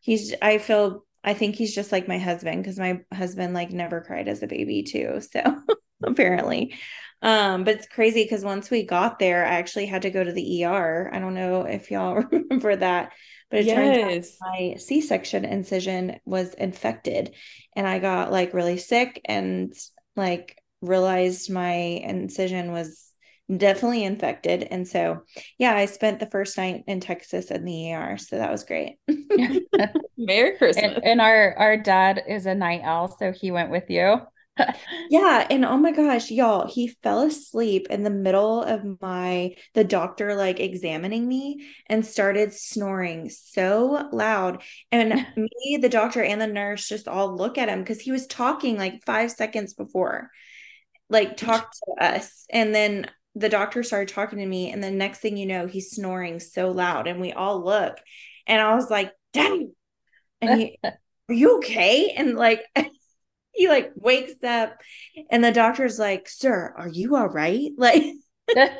he's, 0.00 0.32
I 0.40 0.58
feel, 0.58 1.04
I 1.24 1.34
think 1.34 1.56
he's 1.56 1.74
just 1.74 1.90
like 1.90 2.06
my 2.06 2.18
husband 2.18 2.62
because 2.62 2.78
my 2.78 3.00
husband 3.12 3.52
like 3.52 3.72
never 3.72 4.00
cried 4.00 4.28
as 4.28 4.42
a 4.42 4.46
baby 4.46 4.84
too. 4.84 5.20
So 5.20 5.42
apparently. 6.04 6.74
Um, 7.22 7.64
but 7.64 7.76
it's 7.76 7.88
crazy 7.88 8.22
because 8.22 8.44
once 8.44 8.70
we 8.70 8.84
got 8.84 9.18
there, 9.18 9.44
I 9.44 9.54
actually 9.54 9.86
had 9.86 10.02
to 10.02 10.10
go 10.10 10.22
to 10.22 10.32
the 10.32 10.64
ER. 10.64 11.10
I 11.12 11.18
don't 11.18 11.34
know 11.34 11.62
if 11.62 11.90
y'all 11.90 12.14
remember 12.30 12.76
that, 12.76 13.12
but 13.50 13.60
it 13.60 13.66
yes. 13.66 13.76
turns 13.76 14.26
out 14.42 14.48
my 14.48 14.74
C-section 14.78 15.44
incision 15.44 16.20
was 16.24 16.54
infected 16.54 17.34
and 17.74 17.86
I 17.86 17.98
got 17.98 18.32
like 18.32 18.54
really 18.54 18.78
sick 18.78 19.20
and 19.24 19.72
like 20.14 20.60
realized 20.80 21.50
my 21.50 21.72
incision 21.72 22.72
was 22.72 23.12
definitely 23.54 24.04
infected. 24.04 24.64
And 24.64 24.86
so, 24.86 25.22
yeah, 25.58 25.74
I 25.74 25.86
spent 25.86 26.20
the 26.20 26.30
first 26.30 26.56
night 26.58 26.84
in 26.86 27.00
Texas 27.00 27.50
in 27.50 27.64
the 27.64 27.92
ER. 27.92 28.18
So 28.18 28.38
that 28.38 28.50
was 28.50 28.64
great. 28.64 28.96
Merry 30.18 30.56
Christmas. 30.56 30.84
And, 30.84 31.04
and, 31.04 31.20
our 31.20 31.54
our 31.56 31.76
dad 31.76 32.22
is 32.28 32.46
a 32.46 32.54
night 32.54 32.80
owl, 32.82 33.16
so 33.16 33.32
he 33.32 33.50
went 33.50 33.70
with 33.70 33.88
you. 33.88 34.20
yeah, 35.10 35.46
and 35.50 35.64
oh 35.64 35.76
my 35.76 35.92
gosh, 35.92 36.30
y'all, 36.30 36.66
he 36.66 36.88
fell 37.02 37.22
asleep 37.22 37.86
in 37.90 38.02
the 38.02 38.10
middle 38.10 38.62
of 38.62 39.00
my 39.00 39.54
the 39.74 39.84
doctor 39.84 40.34
like 40.34 40.60
examining 40.60 41.28
me 41.28 41.66
and 41.86 42.04
started 42.04 42.52
snoring 42.52 43.28
so 43.28 44.08
loud. 44.12 44.62
And 44.90 45.26
me, 45.36 45.78
the 45.80 45.88
doctor, 45.88 46.22
and 46.22 46.40
the 46.40 46.46
nurse 46.46 46.88
just 46.88 47.08
all 47.08 47.36
look 47.36 47.58
at 47.58 47.68
him 47.68 47.80
because 47.80 48.00
he 48.00 48.12
was 48.12 48.26
talking 48.26 48.78
like 48.78 49.04
five 49.04 49.30
seconds 49.30 49.74
before 49.74 50.30
like 51.08 51.36
talk 51.36 51.70
to 51.70 52.04
us. 52.04 52.46
And 52.50 52.74
then 52.74 53.10
the 53.34 53.48
doctor 53.48 53.82
started 53.82 54.08
talking 54.08 54.38
to 54.38 54.46
me 54.46 54.72
and 54.72 54.82
the 54.82 54.90
next 54.90 55.18
thing 55.18 55.36
you 55.36 55.46
know 55.46 55.66
he's 55.66 55.90
snoring 55.90 56.40
so 56.40 56.70
loud 56.70 57.06
and 57.06 57.20
we 57.20 57.32
all 57.32 57.64
look. 57.64 57.98
And 58.46 58.60
i 58.60 58.74
was 58.74 58.90
like 58.90 59.12
daddy 59.32 59.70
and 60.40 60.60
he 60.60 60.78
are 61.28 61.34
you 61.34 61.58
okay? 61.58 62.10
And 62.16 62.36
like 62.36 62.62
he 63.56 63.68
like 63.68 63.90
wakes 63.96 64.42
up 64.44 64.80
and 65.30 65.42
the 65.42 65.52
doctor's 65.52 65.98
like 65.98 66.28
sir 66.28 66.72
are 66.76 66.88
you 66.88 67.16
all 67.16 67.28
right 67.28 67.70
like 67.76 68.02
they're 68.54 68.70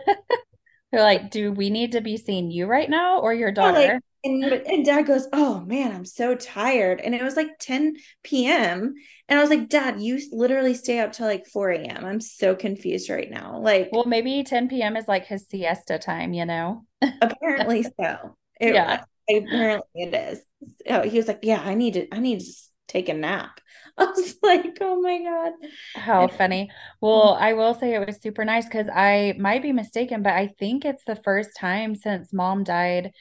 like 0.93 1.31
do 1.31 1.53
we 1.53 1.71
need 1.71 1.93
to 1.93 2.01
be 2.01 2.17
seeing 2.17 2.51
you 2.51 2.67
right 2.67 2.89
now 2.89 3.19
or 3.19 3.35
your 3.35 3.53
daughter 3.53 3.79
like, 3.79 4.03
and, 4.25 4.45
and 4.45 4.85
dad 4.85 5.03
goes 5.03 5.27
oh 5.33 5.61
man 5.61 5.93
i'm 5.93 6.05
so 6.05 6.35
tired 6.35 7.01
and 7.01 7.15
it 7.15 7.23
was 7.23 7.37
like 7.37 7.59
10 7.59 7.95
p.m 8.23 8.95
and 9.29 9.39
I 9.39 9.43
was 9.43 9.51
like, 9.51 9.69
Dad, 9.69 10.01
you 10.01 10.21
literally 10.31 10.75
stay 10.75 11.01
up 11.01 11.13
till 11.13 11.27
like 11.27 11.47
4 11.47 11.71
a.m. 11.71 12.05
I'm 12.05 12.21
so 12.21 12.55
confused 12.55 13.11
right 13.11 13.29
now. 13.29 13.59
Like, 13.59 13.89
well, 13.91 14.05
maybe 14.05 14.45
10 14.45 14.69
p.m. 14.69 14.97
is 14.97 15.09
like 15.09 15.27
his 15.27 15.49
siesta 15.49 15.99
time, 15.99 16.33
you 16.33 16.45
know? 16.45 16.85
apparently 17.21 17.83
so. 17.83 18.37
It, 18.61 18.75
yeah. 18.75 19.03
Apparently 19.29 19.85
it 19.95 20.15
is. 20.15 20.41
Oh, 20.89 21.03
he 21.03 21.17
was 21.17 21.27
like, 21.27 21.41
Yeah, 21.43 21.61
I 21.61 21.75
need 21.75 21.95
to, 21.95 22.15
I 22.15 22.21
need 22.21 22.41
to 22.41 22.47
take 22.97 23.09
a 23.09 23.15
nap. 23.15 23.61
I 23.99 24.05
was 24.05 24.37
like, 24.43 24.79
oh 24.81 25.01
my 25.01 25.23
God. 25.23 25.53
How 25.95 26.29
funny. 26.29 26.71
Well, 27.01 27.35
mm-hmm. 27.35 27.45
I 27.45 27.53
will 27.55 27.75
say 27.75 27.95
it 27.95 28.07
was 28.07 28.21
super 28.21 28.45
nice 28.45 28.67
because 28.67 28.89
I 28.95 29.35
might 29.39 29.63
be 29.63 29.73
mistaken, 29.73 30.23
but 30.23 30.35
I 30.35 30.49
think 30.59 30.85
it's 30.85 31.05
the 31.07 31.21
first 31.25 31.51
time 31.59 31.95
since 31.95 32.33
mom 32.33 32.65
died 32.65 33.13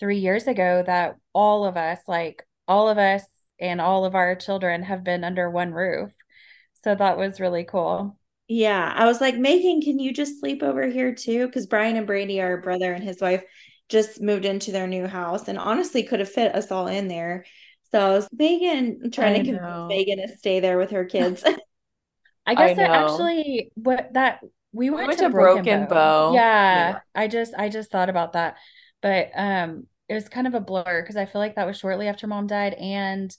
three 0.00 0.18
years 0.18 0.46
ago 0.46 0.82
that 0.86 1.16
all 1.32 1.64
of 1.64 1.76
us, 1.76 2.00
like 2.08 2.42
all 2.66 2.88
of 2.88 2.98
us 2.98 3.22
and 3.60 3.80
all 3.80 4.04
of 4.04 4.14
our 4.14 4.34
children 4.34 4.82
have 4.82 5.04
been 5.04 5.22
under 5.22 5.50
one 5.50 5.72
roof. 5.72 6.10
So 6.82 6.94
that 6.94 7.16
was 7.16 7.40
really 7.40 7.64
cool. 7.64 8.18
Yeah. 8.48 8.92
I 8.94 9.06
was 9.06 9.20
like, 9.20 9.36
Megan, 9.36 9.80
can 9.80 9.98
you 9.98 10.12
just 10.12 10.40
sleep 10.40 10.62
over 10.62 10.86
here 10.86 11.14
too? 11.14 11.46
Because 11.46 11.66
Brian 11.66 11.96
and 11.96 12.06
Brandy, 12.06 12.40
our 12.40 12.60
brother 12.60 12.92
and 12.92 13.02
his 13.02 13.20
wife, 13.20 13.42
just 13.88 14.20
moved 14.20 14.44
into 14.44 14.72
their 14.72 14.86
new 14.86 15.06
house 15.06 15.48
and 15.48 15.58
honestly 15.58 16.02
could 16.02 16.20
have 16.20 16.30
fit 16.30 16.54
us 16.54 16.72
all 16.72 16.88
in 16.88 17.06
there. 17.08 17.44
So 17.94 18.26
Megan 18.32 19.12
trying 19.12 19.34
I 19.34 19.38
to 19.38 19.44
convince 19.44 19.88
Megan 19.88 20.18
to 20.18 20.36
stay 20.36 20.58
there 20.58 20.78
with 20.78 20.90
her 20.90 21.04
kids. 21.04 21.44
I 22.46 22.56
guess 22.56 22.70
I 22.72 22.74
that 22.74 22.90
actually 22.90 23.70
what 23.74 24.12
that 24.14 24.40
we 24.72 24.90
went, 24.90 25.02
we 25.02 25.06
went 25.06 25.18
to, 25.20 25.26
to, 25.26 25.30
Broken, 25.30 25.62
Broken 25.62 25.80
Bow. 25.84 26.30
Bow. 26.30 26.34
Yeah, 26.34 26.90
yeah, 26.90 26.98
I 27.14 27.28
just 27.28 27.54
I 27.56 27.68
just 27.68 27.92
thought 27.92 28.08
about 28.08 28.32
that. 28.32 28.56
But 29.00 29.30
um 29.36 29.86
it 30.08 30.14
was 30.14 30.28
kind 30.28 30.48
of 30.48 30.54
a 30.54 30.60
blur 30.60 31.02
because 31.02 31.16
I 31.16 31.24
feel 31.24 31.40
like 31.40 31.54
that 31.54 31.68
was 31.68 31.78
shortly 31.78 32.08
after 32.08 32.26
mom 32.26 32.48
died 32.48 32.74
and 32.74 33.34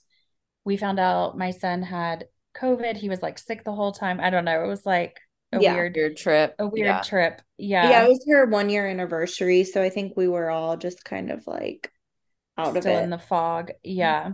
we 0.64 0.78
found 0.78 0.98
out 0.98 1.36
my 1.36 1.50
son 1.50 1.82
had 1.82 2.24
COVID. 2.56 2.96
He 2.96 3.10
was 3.10 3.20
like 3.20 3.38
sick 3.38 3.62
the 3.62 3.74
whole 3.74 3.92
time. 3.92 4.20
I 4.20 4.30
don't 4.30 4.46
know. 4.46 4.64
It 4.64 4.68
was 4.68 4.86
like 4.86 5.20
a 5.52 5.60
yeah. 5.60 5.74
weird, 5.74 5.94
weird 5.94 6.16
trip. 6.16 6.54
A 6.58 6.66
weird 6.66 6.86
yeah. 6.86 7.02
trip. 7.02 7.42
Yeah. 7.58 7.90
Yeah. 7.90 8.04
It 8.04 8.08
was 8.08 8.24
her 8.30 8.46
one 8.46 8.70
year 8.70 8.86
anniversary. 8.86 9.64
So 9.64 9.82
I 9.82 9.90
think 9.90 10.14
we 10.16 10.28
were 10.28 10.48
all 10.48 10.78
just 10.78 11.04
kind 11.04 11.30
of 11.30 11.46
like 11.46 11.92
out 12.56 12.70
Still 12.70 12.78
of 12.78 12.86
it. 12.86 13.04
in 13.04 13.10
the 13.10 13.18
fog. 13.18 13.72
Yeah. 13.84 14.32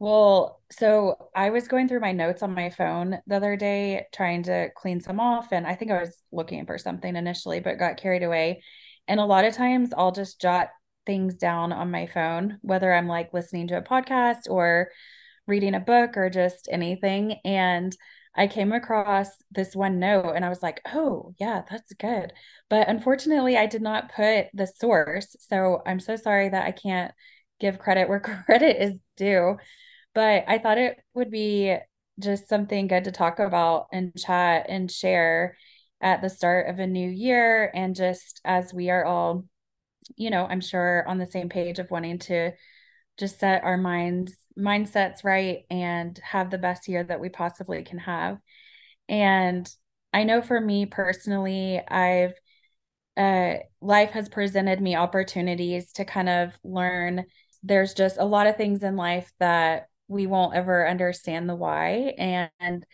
Well, 0.00 0.62
so 0.72 1.28
I 1.36 1.50
was 1.50 1.68
going 1.68 1.86
through 1.86 2.00
my 2.00 2.12
notes 2.12 2.42
on 2.42 2.54
my 2.54 2.70
phone 2.70 3.18
the 3.26 3.36
other 3.36 3.56
day 3.56 4.06
trying 4.14 4.42
to 4.44 4.70
clean 4.74 5.00
some 5.02 5.20
off. 5.20 5.52
And 5.52 5.66
I 5.66 5.74
think 5.74 5.90
I 5.90 6.00
was 6.00 6.18
looking 6.32 6.64
for 6.64 6.78
something 6.78 7.14
initially, 7.16 7.60
but 7.60 7.78
got 7.78 7.98
carried 7.98 8.22
away. 8.22 8.62
And 9.06 9.20
a 9.20 9.26
lot 9.26 9.44
of 9.44 9.54
times 9.54 9.92
I'll 9.94 10.12
just 10.12 10.40
jot 10.40 10.70
things 11.04 11.36
down 11.36 11.72
on 11.72 11.90
my 11.90 12.06
phone, 12.06 12.58
whether 12.62 12.92
I'm 12.92 13.08
like 13.08 13.34
listening 13.34 13.68
to 13.68 13.76
a 13.76 13.82
podcast 13.82 14.48
or 14.48 14.90
reading 15.46 15.74
a 15.74 15.80
book 15.80 16.16
or 16.16 16.30
just 16.30 16.68
anything. 16.72 17.36
And 17.44 17.94
I 18.34 18.46
came 18.46 18.72
across 18.72 19.28
this 19.50 19.76
one 19.76 19.98
note 19.98 20.32
and 20.34 20.44
I 20.46 20.50
was 20.50 20.62
like, 20.62 20.80
oh, 20.94 21.34
yeah, 21.38 21.62
that's 21.70 21.92
good. 21.94 22.32
But 22.70 22.88
unfortunately, 22.88 23.58
I 23.58 23.66
did 23.66 23.82
not 23.82 24.12
put 24.14 24.46
the 24.54 24.66
source. 24.66 25.36
So 25.40 25.82
I'm 25.86 26.00
so 26.00 26.16
sorry 26.16 26.48
that 26.48 26.66
I 26.66 26.72
can't 26.72 27.12
give 27.60 27.78
credit 27.78 28.08
where 28.08 28.20
credit 28.46 28.82
is 28.82 28.98
due. 29.16 29.58
But 30.14 30.44
I 30.48 30.58
thought 30.58 30.78
it 30.78 30.98
would 31.14 31.30
be 31.30 31.76
just 32.18 32.48
something 32.48 32.86
good 32.86 33.04
to 33.04 33.12
talk 33.12 33.38
about 33.38 33.86
and 33.92 34.14
chat 34.16 34.66
and 34.68 34.90
share 34.90 35.56
at 36.00 36.22
the 36.22 36.28
start 36.28 36.68
of 36.68 36.78
a 36.78 36.86
new 36.86 37.08
year. 37.08 37.70
And 37.74 37.94
just 37.94 38.40
as 38.44 38.74
we 38.74 38.90
are 38.90 39.04
all, 39.04 39.44
you 40.16 40.30
know, 40.30 40.46
I'm 40.46 40.60
sure 40.60 41.04
on 41.06 41.18
the 41.18 41.26
same 41.26 41.48
page 41.48 41.78
of 41.78 41.90
wanting 41.90 42.18
to 42.20 42.52
just 43.18 43.38
set 43.38 43.64
our 43.64 43.76
minds 43.76 44.34
mindsets 44.58 45.24
right 45.24 45.60
and 45.70 46.18
have 46.22 46.50
the 46.50 46.58
best 46.58 46.88
year 46.88 47.04
that 47.04 47.20
we 47.20 47.28
possibly 47.28 47.82
can 47.82 47.98
have. 47.98 48.38
And 49.08 49.72
I 50.12 50.24
know 50.24 50.42
for 50.42 50.60
me 50.60 50.86
personally, 50.86 51.80
I've 51.86 52.34
uh, 53.16 53.54
life 53.80 54.10
has 54.10 54.28
presented 54.28 54.80
me 54.80 54.96
opportunities 54.96 55.92
to 55.92 56.04
kind 56.04 56.28
of 56.28 56.52
learn. 56.64 57.24
There's 57.62 57.94
just 57.94 58.16
a 58.18 58.24
lot 58.24 58.46
of 58.46 58.56
things 58.56 58.82
in 58.82 58.96
life 58.96 59.30
that 59.40 59.88
we 60.10 60.26
won't 60.26 60.56
ever 60.56 60.86
understand 60.88 61.48
the 61.48 61.54
why. 61.54 62.14
And 62.18 62.84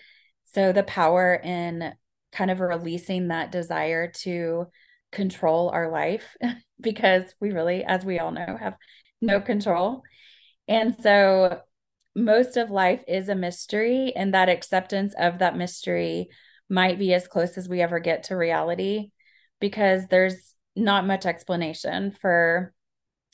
so 0.55 0.73
the 0.73 0.83
power 0.83 1.35
in 1.35 1.95
kind 2.31 2.51
of 2.51 2.61
releasing 2.61 3.29
that 3.29 3.51
desire 3.51 4.09
to 4.09 4.67
control 5.13 5.71
our 5.71 5.91
life 5.91 6.37
because 6.81 7.25
we 7.41 7.53
really, 7.53 7.85
as 7.85 8.05
we 8.05 8.19
all 8.19 8.33
know, 8.33 8.59
have 8.61 8.75
no 9.23 9.41
control. 9.41 10.03
And 10.69 10.95
so 11.01 11.61
most 12.15 12.59
of 12.59 12.71
life 12.71 13.03
is 13.09 13.31
a 13.31 13.35
mystery, 13.35 14.13
and 14.15 14.35
that 14.35 14.51
acceptance 14.51 15.15
of 15.19 15.39
that 15.39 15.57
mystery 15.57 16.29
might 16.69 16.99
be 16.99 17.15
as 17.15 17.29
close 17.29 17.57
as 17.57 17.69
we 17.69 17.81
ever 17.81 17.99
get 17.99 18.25
to 18.25 18.37
reality 18.37 19.11
because 19.59 20.07
there's 20.09 20.55
not 20.75 21.07
much 21.07 21.25
explanation 21.25 22.11
for, 22.21 22.75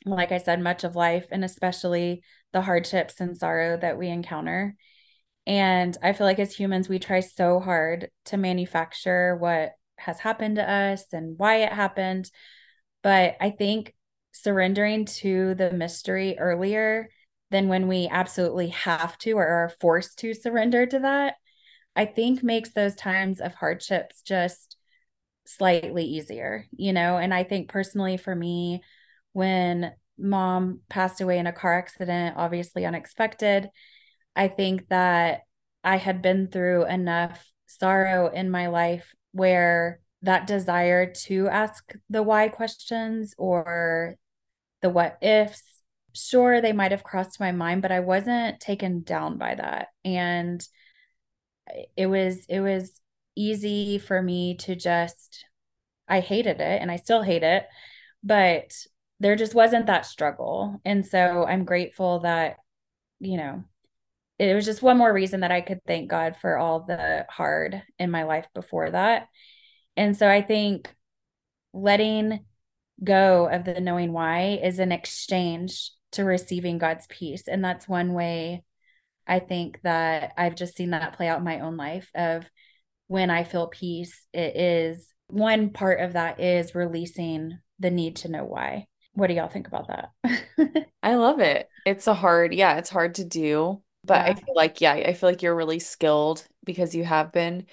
like 0.04 0.30
I 0.30 0.38
said, 0.38 0.60
much 0.60 0.84
of 0.84 0.94
life, 0.94 1.26
and 1.32 1.44
especially 1.44 2.22
the 2.52 2.62
hardships 2.62 3.20
and 3.20 3.36
sorrow 3.36 3.76
that 3.76 3.98
we 3.98 4.08
encounter. 4.08 4.76
And 5.46 5.96
I 6.02 6.12
feel 6.12 6.26
like 6.26 6.38
as 6.38 6.54
humans, 6.54 6.88
we 6.88 6.98
try 6.98 7.20
so 7.20 7.58
hard 7.58 8.10
to 8.26 8.36
manufacture 8.36 9.36
what 9.36 9.72
has 9.96 10.18
happened 10.20 10.56
to 10.56 10.70
us 10.70 11.12
and 11.12 11.38
why 11.38 11.56
it 11.62 11.72
happened. 11.72 12.30
But 13.02 13.36
I 13.40 13.50
think 13.50 13.94
surrendering 14.32 15.04
to 15.04 15.54
the 15.54 15.72
mystery 15.72 16.38
earlier 16.38 17.08
than 17.50 17.68
when 17.68 17.88
we 17.88 18.08
absolutely 18.10 18.68
have 18.68 19.18
to 19.18 19.32
or 19.32 19.46
are 19.46 19.72
forced 19.80 20.18
to 20.20 20.34
surrender 20.34 20.86
to 20.86 21.00
that, 21.00 21.34
I 21.94 22.06
think 22.06 22.42
makes 22.42 22.72
those 22.72 22.94
times 22.94 23.40
of 23.40 23.54
hardships 23.54 24.22
just 24.22 24.76
slightly 25.46 26.04
easier, 26.04 26.66
you 26.70 26.92
know? 26.92 27.18
And 27.18 27.34
I 27.34 27.44
think 27.44 27.68
personally 27.68 28.16
for 28.16 28.34
me, 28.34 28.82
when 29.32 29.92
mom 30.18 30.80
passed 30.88 31.20
away 31.20 31.38
in 31.38 31.46
a 31.46 31.52
car 31.52 31.78
accident, 31.78 32.36
obviously 32.36 32.84
unexpected, 32.84 33.68
I 34.34 34.48
think 34.48 34.88
that 34.88 35.42
I 35.84 35.96
had 35.96 36.22
been 36.22 36.48
through 36.48 36.86
enough 36.86 37.44
sorrow 37.66 38.28
in 38.28 38.50
my 38.50 38.68
life 38.68 39.14
where 39.32 40.00
that 40.22 40.46
desire 40.46 41.12
to 41.12 41.48
ask 41.48 41.94
the 42.08 42.22
why 42.22 42.48
questions 42.48 43.34
or 43.38 44.16
the 44.80 44.90
what 44.90 45.18
ifs 45.22 45.80
sure 46.14 46.60
they 46.60 46.72
might 46.72 46.92
have 46.92 47.02
crossed 47.02 47.40
my 47.40 47.52
mind 47.52 47.80
but 47.80 47.90
i 47.90 48.00
wasn't 48.00 48.60
taken 48.60 49.02
down 49.02 49.38
by 49.38 49.54
that. 49.54 49.88
And 50.04 50.62
it 51.96 52.06
was 52.06 52.44
it 52.48 52.60
was 52.60 53.00
easy 53.36 53.98
for 53.98 54.20
me 54.20 54.56
to 54.56 54.74
just 54.74 55.46
I 56.08 56.20
hated 56.20 56.60
it 56.60 56.82
and 56.82 56.90
I 56.90 56.96
still 56.96 57.22
hate 57.22 57.42
it, 57.42 57.66
but 58.22 58.72
there 59.22 59.36
just 59.36 59.54
wasn't 59.54 59.86
that 59.86 60.04
struggle. 60.04 60.80
And 60.84 61.06
so 61.06 61.46
I'm 61.46 61.64
grateful 61.64 62.20
that, 62.20 62.56
you 63.20 63.36
know, 63.36 63.62
it 64.40 64.52
was 64.52 64.64
just 64.64 64.82
one 64.82 64.98
more 64.98 65.12
reason 65.12 65.40
that 65.40 65.52
I 65.52 65.60
could 65.60 65.78
thank 65.86 66.10
God 66.10 66.36
for 66.40 66.58
all 66.58 66.80
the 66.80 67.24
hard 67.30 67.80
in 68.00 68.10
my 68.10 68.24
life 68.24 68.46
before 68.52 68.90
that. 68.90 69.28
And 69.96 70.16
so 70.16 70.28
I 70.28 70.42
think 70.42 70.92
letting 71.72 72.44
go 73.02 73.48
of 73.48 73.64
the 73.64 73.80
knowing 73.80 74.12
why 74.12 74.58
is 74.60 74.80
an 74.80 74.90
exchange 74.90 75.92
to 76.12 76.24
receiving 76.24 76.78
God's 76.78 77.06
peace. 77.08 77.46
And 77.46 77.64
that's 77.64 77.86
one 77.88 78.14
way 78.14 78.64
I 79.24 79.38
think 79.38 79.78
that 79.84 80.32
I've 80.36 80.56
just 80.56 80.76
seen 80.76 80.90
that 80.90 81.16
play 81.16 81.28
out 81.28 81.38
in 81.38 81.44
my 81.44 81.60
own 81.60 81.76
life 81.76 82.10
of 82.16 82.44
when 83.06 83.30
I 83.30 83.44
feel 83.44 83.68
peace, 83.68 84.26
it 84.32 84.56
is 84.56 85.14
one 85.28 85.70
part 85.70 86.00
of 86.00 86.14
that 86.14 86.40
is 86.40 86.74
releasing 86.74 87.60
the 87.78 87.90
need 87.90 88.16
to 88.16 88.28
know 88.28 88.44
why. 88.44 88.88
What 89.14 89.26
do 89.26 89.34
y'all 89.34 89.48
think 89.48 89.68
about 89.68 89.88
that? 89.88 90.86
I 91.02 91.16
love 91.16 91.40
it. 91.40 91.68
It's 91.84 92.06
a 92.06 92.14
hard, 92.14 92.54
yeah, 92.54 92.78
it's 92.78 92.90
hard 92.90 93.16
to 93.16 93.24
do. 93.24 93.82
But 94.04 94.26
yeah. 94.26 94.32
I 94.32 94.34
feel 94.34 94.54
like, 94.54 94.80
yeah, 94.80 94.92
I 94.92 95.12
feel 95.12 95.28
like 95.28 95.42
you're 95.42 95.54
really 95.54 95.78
skilled 95.78 96.46
because 96.64 96.94
you 96.94 97.04
have 97.04 97.32
been 97.32 97.66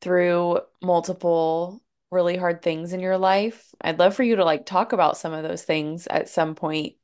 through 0.00 0.60
multiple 0.82 1.80
really 2.10 2.36
hard 2.36 2.62
things 2.62 2.92
in 2.92 3.00
your 3.00 3.18
life. 3.18 3.74
I'd 3.80 3.98
love 3.98 4.14
for 4.14 4.22
you 4.22 4.36
to 4.36 4.44
like 4.44 4.66
talk 4.66 4.92
about 4.92 5.16
some 5.16 5.32
of 5.32 5.42
those 5.42 5.62
things 5.62 6.06
at 6.06 6.28
some 6.28 6.54
point 6.54 6.94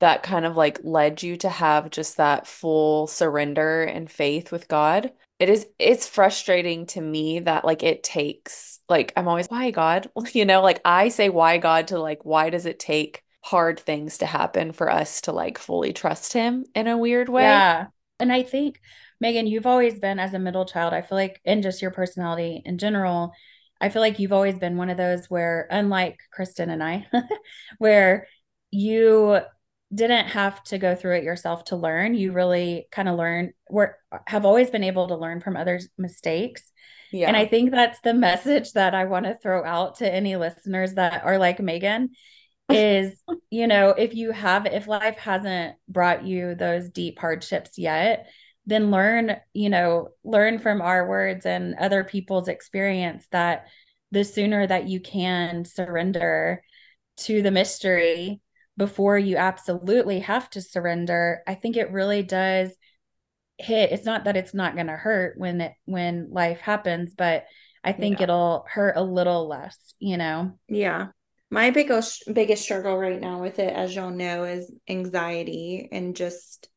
that 0.00 0.22
kind 0.22 0.46
of 0.46 0.56
like 0.56 0.80
led 0.82 1.22
you 1.22 1.36
to 1.38 1.48
have 1.48 1.90
just 1.90 2.16
that 2.16 2.46
full 2.46 3.06
surrender 3.06 3.82
and 3.82 4.10
faith 4.10 4.52
with 4.52 4.68
God. 4.68 5.12
It 5.38 5.48
is 5.48 5.66
it's 5.78 6.08
frustrating 6.08 6.86
to 6.86 7.00
me 7.00 7.40
that 7.40 7.64
like 7.64 7.82
it 7.82 8.02
takes 8.02 8.77
like 8.88 9.12
I'm 9.16 9.28
always 9.28 9.48
why 9.48 9.70
God? 9.70 10.10
You 10.32 10.44
know, 10.44 10.62
like 10.62 10.80
I 10.84 11.08
say 11.08 11.28
why 11.28 11.58
God 11.58 11.88
to 11.88 11.98
like 11.98 12.24
why 12.24 12.50
does 12.50 12.66
it 12.66 12.78
take 12.78 13.22
hard 13.42 13.80
things 13.80 14.18
to 14.18 14.26
happen 14.26 14.72
for 14.72 14.90
us 14.90 15.22
to 15.22 15.32
like 15.32 15.58
fully 15.58 15.92
trust 15.92 16.32
him 16.32 16.64
in 16.74 16.86
a 16.86 16.98
weird 16.98 17.28
way? 17.28 17.42
Yeah. 17.42 17.86
And 18.20 18.32
I 18.32 18.42
think 18.42 18.80
Megan, 19.20 19.46
you've 19.46 19.66
always 19.66 19.98
been 19.98 20.18
as 20.18 20.34
a 20.34 20.38
middle 20.38 20.64
child, 20.64 20.92
I 20.92 21.02
feel 21.02 21.16
like 21.16 21.40
in 21.44 21.62
just 21.62 21.82
your 21.82 21.90
personality 21.90 22.62
in 22.64 22.78
general, 22.78 23.32
I 23.80 23.88
feel 23.88 24.02
like 24.02 24.18
you've 24.18 24.32
always 24.32 24.58
been 24.58 24.76
one 24.76 24.90
of 24.90 24.96
those 24.96 25.30
where 25.30 25.66
unlike 25.70 26.18
Kristen 26.32 26.70
and 26.70 26.82
I, 26.82 27.06
where 27.78 28.26
you 28.70 29.40
didn't 29.94 30.26
have 30.26 30.62
to 30.64 30.78
go 30.78 30.94
through 30.94 31.16
it 31.16 31.24
yourself 31.24 31.64
to 31.64 31.76
learn. 31.76 32.14
You 32.14 32.32
really 32.32 32.88
kind 32.90 33.08
of 33.08 33.16
learn 33.16 33.52
were 33.70 33.96
have 34.26 34.44
always 34.44 34.70
been 34.70 34.84
able 34.84 35.08
to 35.08 35.16
learn 35.16 35.40
from 35.40 35.56
others' 35.56 35.88
mistakes. 35.96 36.70
Yeah. 37.12 37.28
And 37.28 37.36
I 37.36 37.46
think 37.46 37.70
that's 37.70 38.00
the 38.00 38.14
message 38.14 38.72
that 38.72 38.94
I 38.94 39.06
want 39.06 39.26
to 39.26 39.38
throw 39.42 39.64
out 39.64 39.96
to 39.96 40.12
any 40.12 40.36
listeners 40.36 40.94
that 40.94 41.24
are 41.24 41.38
like 41.38 41.60
Megan 41.60 42.10
is, 42.68 43.22
you 43.50 43.66
know, 43.66 43.90
if 43.90 44.14
you 44.14 44.32
have 44.32 44.66
if 44.66 44.86
life 44.86 45.18
hasn't 45.18 45.76
brought 45.88 46.26
you 46.26 46.54
those 46.54 46.90
deep 46.90 47.18
hardships 47.18 47.78
yet, 47.78 48.28
then 48.66 48.90
learn, 48.90 49.36
you 49.54 49.70
know, 49.70 50.08
learn 50.24 50.58
from 50.58 50.82
our 50.82 51.08
words 51.08 51.46
and 51.46 51.74
other 51.76 52.04
people's 52.04 52.48
experience 52.48 53.26
that 53.32 53.66
the 54.10 54.24
sooner 54.24 54.66
that 54.66 54.88
you 54.88 55.00
can 55.00 55.64
surrender 55.64 56.62
to 57.18 57.42
the 57.42 57.50
mystery 57.50 58.40
before 58.76 59.18
you 59.18 59.36
absolutely 59.36 60.20
have 60.20 60.48
to 60.48 60.62
surrender 60.62 61.42
i 61.46 61.54
think 61.54 61.76
it 61.76 61.90
really 61.90 62.22
does 62.22 62.70
hit 63.58 63.92
it's 63.92 64.04
not 64.04 64.24
that 64.24 64.36
it's 64.36 64.54
not 64.54 64.74
going 64.74 64.86
to 64.86 64.92
hurt 64.92 65.38
when 65.38 65.60
it 65.60 65.72
when 65.84 66.28
life 66.30 66.60
happens 66.60 67.14
but 67.16 67.44
i 67.82 67.92
think 67.92 68.18
yeah. 68.18 68.24
it'll 68.24 68.64
hurt 68.68 68.96
a 68.96 69.02
little 69.02 69.48
less 69.48 69.94
you 69.98 70.16
know? 70.16 70.52
Yeah. 70.68 71.08
My 71.50 71.70
biggest 71.70 72.24
biggest 72.32 72.62
struggle 72.62 72.96
right 72.96 73.20
now 73.20 73.40
with 73.40 73.58
it 73.58 73.72
as 73.72 73.94
y'all 73.94 74.10
know 74.10 74.44
is 74.44 74.70
anxiety 74.88 75.88
and 75.90 76.14
just 76.14 76.68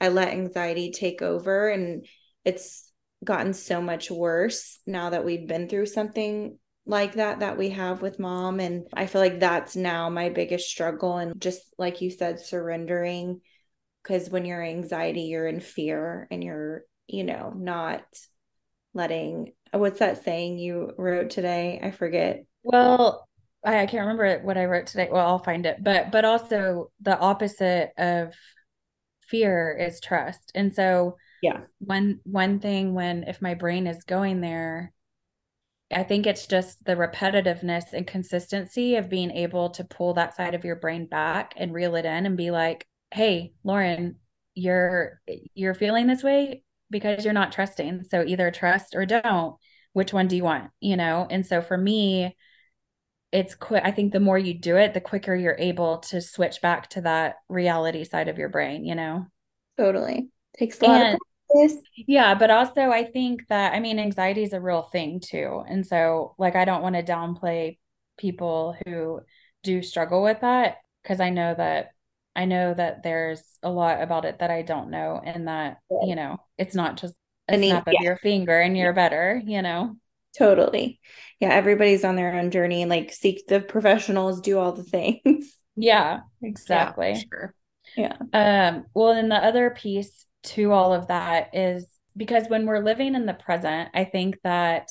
i 0.00 0.08
let 0.08 0.28
anxiety 0.28 0.92
take 0.92 1.22
over 1.22 1.68
and 1.68 2.06
it's 2.44 2.92
gotten 3.24 3.52
so 3.52 3.80
much 3.82 4.10
worse 4.10 4.78
now 4.86 5.10
that 5.10 5.24
we've 5.24 5.46
been 5.46 5.68
through 5.68 5.86
something 5.86 6.58
like 6.86 7.14
that 7.14 7.40
that 7.40 7.58
we 7.58 7.70
have 7.70 8.02
with 8.02 8.18
mom. 8.18 8.60
And 8.60 8.86
i 8.92 9.06
feel 9.06 9.20
like 9.20 9.40
that's 9.40 9.74
now 9.74 10.10
my 10.10 10.28
biggest 10.28 10.68
struggle 10.68 11.16
and 11.16 11.40
just 11.40 11.62
like 11.78 12.00
you 12.00 12.10
said 12.10 12.40
surrendering 12.40 13.40
because 14.02 14.30
when 14.30 14.44
you're 14.44 14.62
anxiety 14.62 15.22
you're 15.22 15.46
in 15.46 15.60
fear 15.60 16.26
and 16.30 16.42
you're 16.42 16.84
you 17.06 17.24
know 17.24 17.52
not 17.56 18.04
letting 18.94 19.52
uh, 19.72 19.78
what's 19.78 20.00
that 20.00 20.24
saying 20.24 20.58
you 20.58 20.92
wrote 20.98 21.30
today? 21.30 21.80
I 21.82 21.90
forget. 21.90 22.44
Well 22.62 23.28
I, 23.64 23.80
I 23.80 23.86
can't 23.86 24.06
remember 24.06 24.40
what 24.42 24.58
i 24.58 24.64
wrote 24.64 24.86
today. 24.86 25.08
Well 25.10 25.26
i'll 25.26 25.38
find 25.38 25.66
it. 25.66 25.82
But 25.82 26.10
but 26.10 26.24
also 26.24 26.90
the 27.00 27.18
opposite 27.18 27.90
of 27.98 28.34
fear 29.22 29.76
is 29.78 30.00
trust. 30.00 30.52
And 30.54 30.74
so 30.74 31.16
yeah. 31.42 31.60
one 31.78 32.20
one 32.24 32.60
thing 32.60 32.94
when 32.94 33.24
if 33.24 33.40
my 33.40 33.54
brain 33.54 33.86
is 33.86 34.04
going 34.04 34.40
there 34.40 34.92
I 35.92 36.04
think 36.04 36.26
it's 36.26 36.46
just 36.46 36.84
the 36.84 36.94
repetitiveness 36.94 37.92
and 37.92 38.06
consistency 38.06 38.94
of 38.94 39.08
being 39.08 39.32
able 39.32 39.70
to 39.70 39.82
pull 39.82 40.14
that 40.14 40.36
side 40.36 40.54
of 40.54 40.64
your 40.64 40.76
brain 40.76 41.06
back 41.06 41.54
and 41.56 41.74
reel 41.74 41.96
it 41.96 42.04
in 42.04 42.26
and 42.26 42.36
be 42.36 42.52
like, 42.52 42.86
"Hey, 43.12 43.52
Lauren, 43.64 44.16
you're 44.54 45.20
you're 45.54 45.74
feeling 45.74 46.06
this 46.06 46.22
way 46.22 46.62
because 46.90 47.24
you're 47.24 47.34
not 47.34 47.52
trusting. 47.52 48.04
So 48.10 48.24
either 48.26 48.50
trust 48.50 48.94
or 48.94 49.06
don't. 49.06 49.56
Which 49.92 50.12
one 50.12 50.28
do 50.28 50.36
you 50.36 50.44
want?" 50.44 50.70
You 50.80 50.96
know? 50.96 51.26
And 51.30 51.44
so 51.46 51.60
for 51.62 51.76
me, 51.76 52.36
it's 53.32 53.54
quick. 53.54 53.82
I 53.84 53.90
think 53.90 54.12
the 54.12 54.20
more 54.20 54.38
you 54.38 54.54
do 54.54 54.76
it, 54.76 54.94
the 54.94 55.00
quicker 55.00 55.34
you're 55.34 55.56
able 55.58 55.98
to 55.98 56.20
switch 56.20 56.60
back 56.60 56.88
to 56.90 57.02
that 57.02 57.36
reality 57.48 58.04
side 58.04 58.28
of 58.28 58.38
your 58.38 58.48
brain, 58.48 58.84
you 58.84 58.94
know? 58.94 59.26
Totally. 59.78 60.28
Takes 60.58 60.80
a 60.80 60.86
lot 60.86 61.00
and, 61.00 61.14
of 61.14 61.20
this. 61.54 61.78
Yeah, 61.96 62.34
but 62.34 62.50
also 62.50 62.90
I 62.90 63.04
think 63.04 63.46
that 63.48 63.72
I 63.72 63.80
mean 63.80 63.98
anxiety 63.98 64.42
is 64.42 64.52
a 64.52 64.60
real 64.60 64.82
thing 64.82 65.20
too. 65.20 65.62
And 65.68 65.86
so 65.86 66.34
like 66.38 66.56
I 66.56 66.64
don't 66.64 66.82
want 66.82 66.96
to 66.96 67.02
downplay 67.02 67.78
people 68.18 68.76
who 68.84 69.20
do 69.62 69.82
struggle 69.82 70.22
with 70.22 70.40
that 70.40 70.78
because 71.02 71.20
I 71.20 71.30
know 71.30 71.54
that 71.54 71.90
I 72.34 72.44
know 72.44 72.74
that 72.74 73.02
there's 73.02 73.42
a 73.62 73.70
lot 73.70 74.02
about 74.02 74.24
it 74.24 74.38
that 74.38 74.50
I 74.50 74.62
don't 74.62 74.90
know 74.90 75.20
and 75.22 75.48
that, 75.48 75.78
you 76.02 76.14
know, 76.14 76.38
it's 76.56 76.74
not 76.74 76.96
just 76.96 77.14
a 77.48 77.58
snap 77.58 77.86
of 77.86 77.94
yeah. 77.94 78.02
your 78.02 78.16
finger 78.18 78.58
and 78.58 78.76
you're 78.76 78.88
yeah. 78.88 78.92
better, 78.92 79.42
you 79.44 79.62
know. 79.62 79.96
Totally. 80.38 81.00
Yeah, 81.40 81.50
everybody's 81.50 82.04
on 82.04 82.16
their 82.16 82.34
own 82.34 82.50
journey 82.50 82.82
and 82.82 82.90
like 82.90 83.12
seek 83.12 83.46
the 83.48 83.60
professionals, 83.60 84.40
do 84.40 84.58
all 84.58 84.72
the 84.72 84.84
things. 84.84 85.56
Yeah, 85.76 86.20
exactly. 86.42 87.10
Yeah, 87.10 87.22
sure. 87.30 87.54
Yeah. 87.96 88.16
Um, 88.34 88.84
well, 88.92 89.14
then 89.14 89.30
the 89.30 89.36
other 89.36 89.70
piece 89.70 90.26
to 90.42 90.72
all 90.72 90.92
of 90.92 91.06
that 91.06 91.54
is 91.54 91.86
because 92.16 92.48
when 92.48 92.66
we're 92.66 92.84
living 92.84 93.14
in 93.14 93.24
the 93.24 93.32
present, 93.32 93.88
I 93.94 94.04
think 94.04 94.38
that 94.42 94.88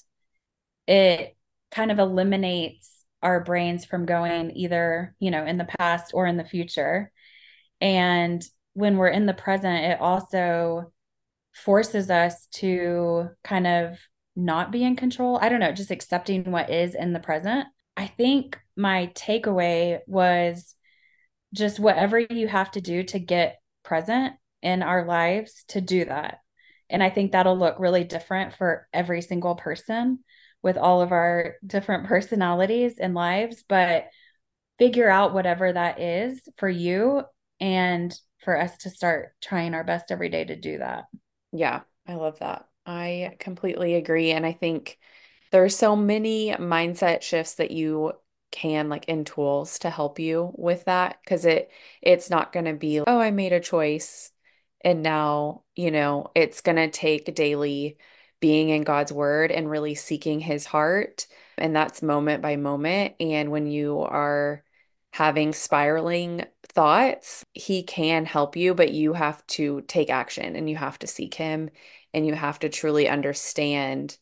it 0.87 1.35
kind 1.69 1.91
of 1.91 1.99
eliminates 1.99 2.91
our 3.21 3.43
brains 3.43 3.85
from 3.85 4.05
going 4.05 4.51
either, 4.55 5.15
you 5.19 5.29
know, 5.29 5.45
in 5.45 5.57
the 5.57 5.67
past 5.77 6.11
or 6.13 6.25
in 6.25 6.37
the 6.37 6.45
future. 6.45 7.11
And 7.81 8.43
when 8.73 8.97
we're 8.97 9.07
in 9.07 9.25
the 9.25 9.33
present, 9.33 9.85
it 9.85 9.99
also 9.99 10.91
forces 11.53 12.09
us 12.09 12.47
to 12.53 13.29
kind 13.43 13.67
of 13.67 13.99
not 14.35 14.71
be 14.71 14.83
in 14.83 14.95
control. 14.95 15.37
I 15.41 15.49
don't 15.49 15.59
know, 15.59 15.71
just 15.71 15.91
accepting 15.91 16.51
what 16.51 16.69
is 16.69 16.95
in 16.95 17.13
the 17.13 17.19
present. 17.19 17.67
I 17.97 18.07
think 18.07 18.57
my 18.77 19.11
takeaway 19.13 19.99
was 20.07 20.75
just 21.53 21.79
whatever 21.79 22.19
you 22.19 22.47
have 22.47 22.71
to 22.71 22.81
do 22.81 23.03
to 23.03 23.19
get 23.19 23.59
present 23.83 24.35
in 24.61 24.83
our 24.83 25.05
lives 25.05 25.65
to 25.69 25.81
do 25.81 26.05
that. 26.05 26.39
And 26.89 27.03
I 27.03 27.09
think 27.09 27.31
that'll 27.31 27.57
look 27.57 27.79
really 27.79 28.03
different 28.03 28.55
for 28.55 28.87
every 28.93 29.21
single 29.21 29.55
person 29.55 30.19
with 30.61 30.77
all 30.77 31.01
of 31.01 31.11
our 31.11 31.55
different 31.65 32.07
personalities 32.07 32.97
and 32.99 33.13
lives. 33.13 33.63
But 33.67 34.05
figure 34.77 35.09
out 35.09 35.33
whatever 35.33 35.71
that 35.71 35.99
is 35.99 36.39
for 36.57 36.69
you 36.69 37.23
and 37.59 38.17
for 38.43 38.59
us 38.59 38.77
to 38.77 38.89
start 38.89 39.33
trying 39.41 39.73
our 39.73 39.83
best 39.83 40.11
every 40.11 40.29
day 40.29 40.45
to 40.45 40.55
do 40.55 40.77
that. 40.77 41.05
Yeah, 41.51 41.81
I 42.07 42.15
love 42.15 42.39
that. 42.39 42.67
I 42.85 43.35
completely 43.39 43.95
agree. 43.95 44.31
And 44.31 44.45
I 44.45 44.53
think 44.53 44.97
there's 45.51 45.75
so 45.75 45.95
many 45.95 46.51
mindset 46.53 47.21
shifts 47.21 47.55
that 47.55 47.71
you 47.71 48.13
can 48.51 48.89
like 48.89 49.05
in 49.05 49.25
tools 49.25 49.77
to 49.79 49.91
help 49.91 50.17
you 50.17 50.51
with 50.55 50.85
that 50.85 51.19
because 51.23 51.45
it 51.45 51.69
it's 52.01 52.31
not 52.31 52.51
going 52.51 52.65
to 52.65 52.73
be 52.73 52.99
oh 52.99 53.19
I 53.19 53.29
made 53.29 53.53
a 53.53 53.59
choice 53.59 54.31
and 54.81 55.03
now, 55.03 55.63
you 55.75 55.91
know, 55.91 56.31
it's 56.35 56.61
going 56.61 56.77
to 56.77 56.89
take 56.89 57.33
daily 57.35 57.97
being 58.39 58.69
in 58.69 58.83
God's 58.83 59.11
word 59.11 59.51
and 59.51 59.69
really 59.69 59.95
seeking 59.95 60.39
his 60.39 60.65
heart. 60.65 61.27
And 61.57 61.75
that's 61.75 62.01
moment 62.01 62.41
by 62.41 62.55
moment. 62.55 63.15
And 63.19 63.51
when 63.51 63.67
you 63.67 63.99
are 63.99 64.63
having 65.11 65.53
spiraling 65.53 66.45
thoughts, 66.63 67.45
he 67.53 67.83
can 67.83 68.25
help 68.25 68.55
you, 68.55 68.73
but 68.73 68.91
you 68.91 69.13
have 69.13 69.45
to 69.47 69.81
take 69.81 70.09
action 70.09 70.55
and 70.55 70.69
you 70.69 70.75
have 70.75 70.99
to 70.99 71.07
seek 71.07 71.33
him 71.33 71.69
and 72.13 72.25
you 72.25 72.33
have 72.33 72.59
to 72.59 72.69
truly 72.69 73.07
understand 73.09 74.17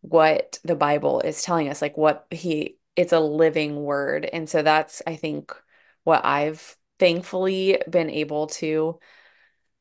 what 0.00 0.58
the 0.64 0.74
Bible 0.74 1.20
is 1.20 1.42
telling 1.42 1.68
us, 1.68 1.80
like 1.82 1.96
what 1.96 2.26
he 2.30 2.76
it's 2.96 3.12
a 3.12 3.20
living 3.20 3.82
word. 3.82 4.28
And 4.30 4.48
so 4.48 4.62
that's 4.62 5.02
I 5.06 5.16
think 5.16 5.54
what 6.04 6.24
I've 6.24 6.76
thankfully 6.98 7.78
been 7.88 8.10
able 8.10 8.48
to 8.48 8.98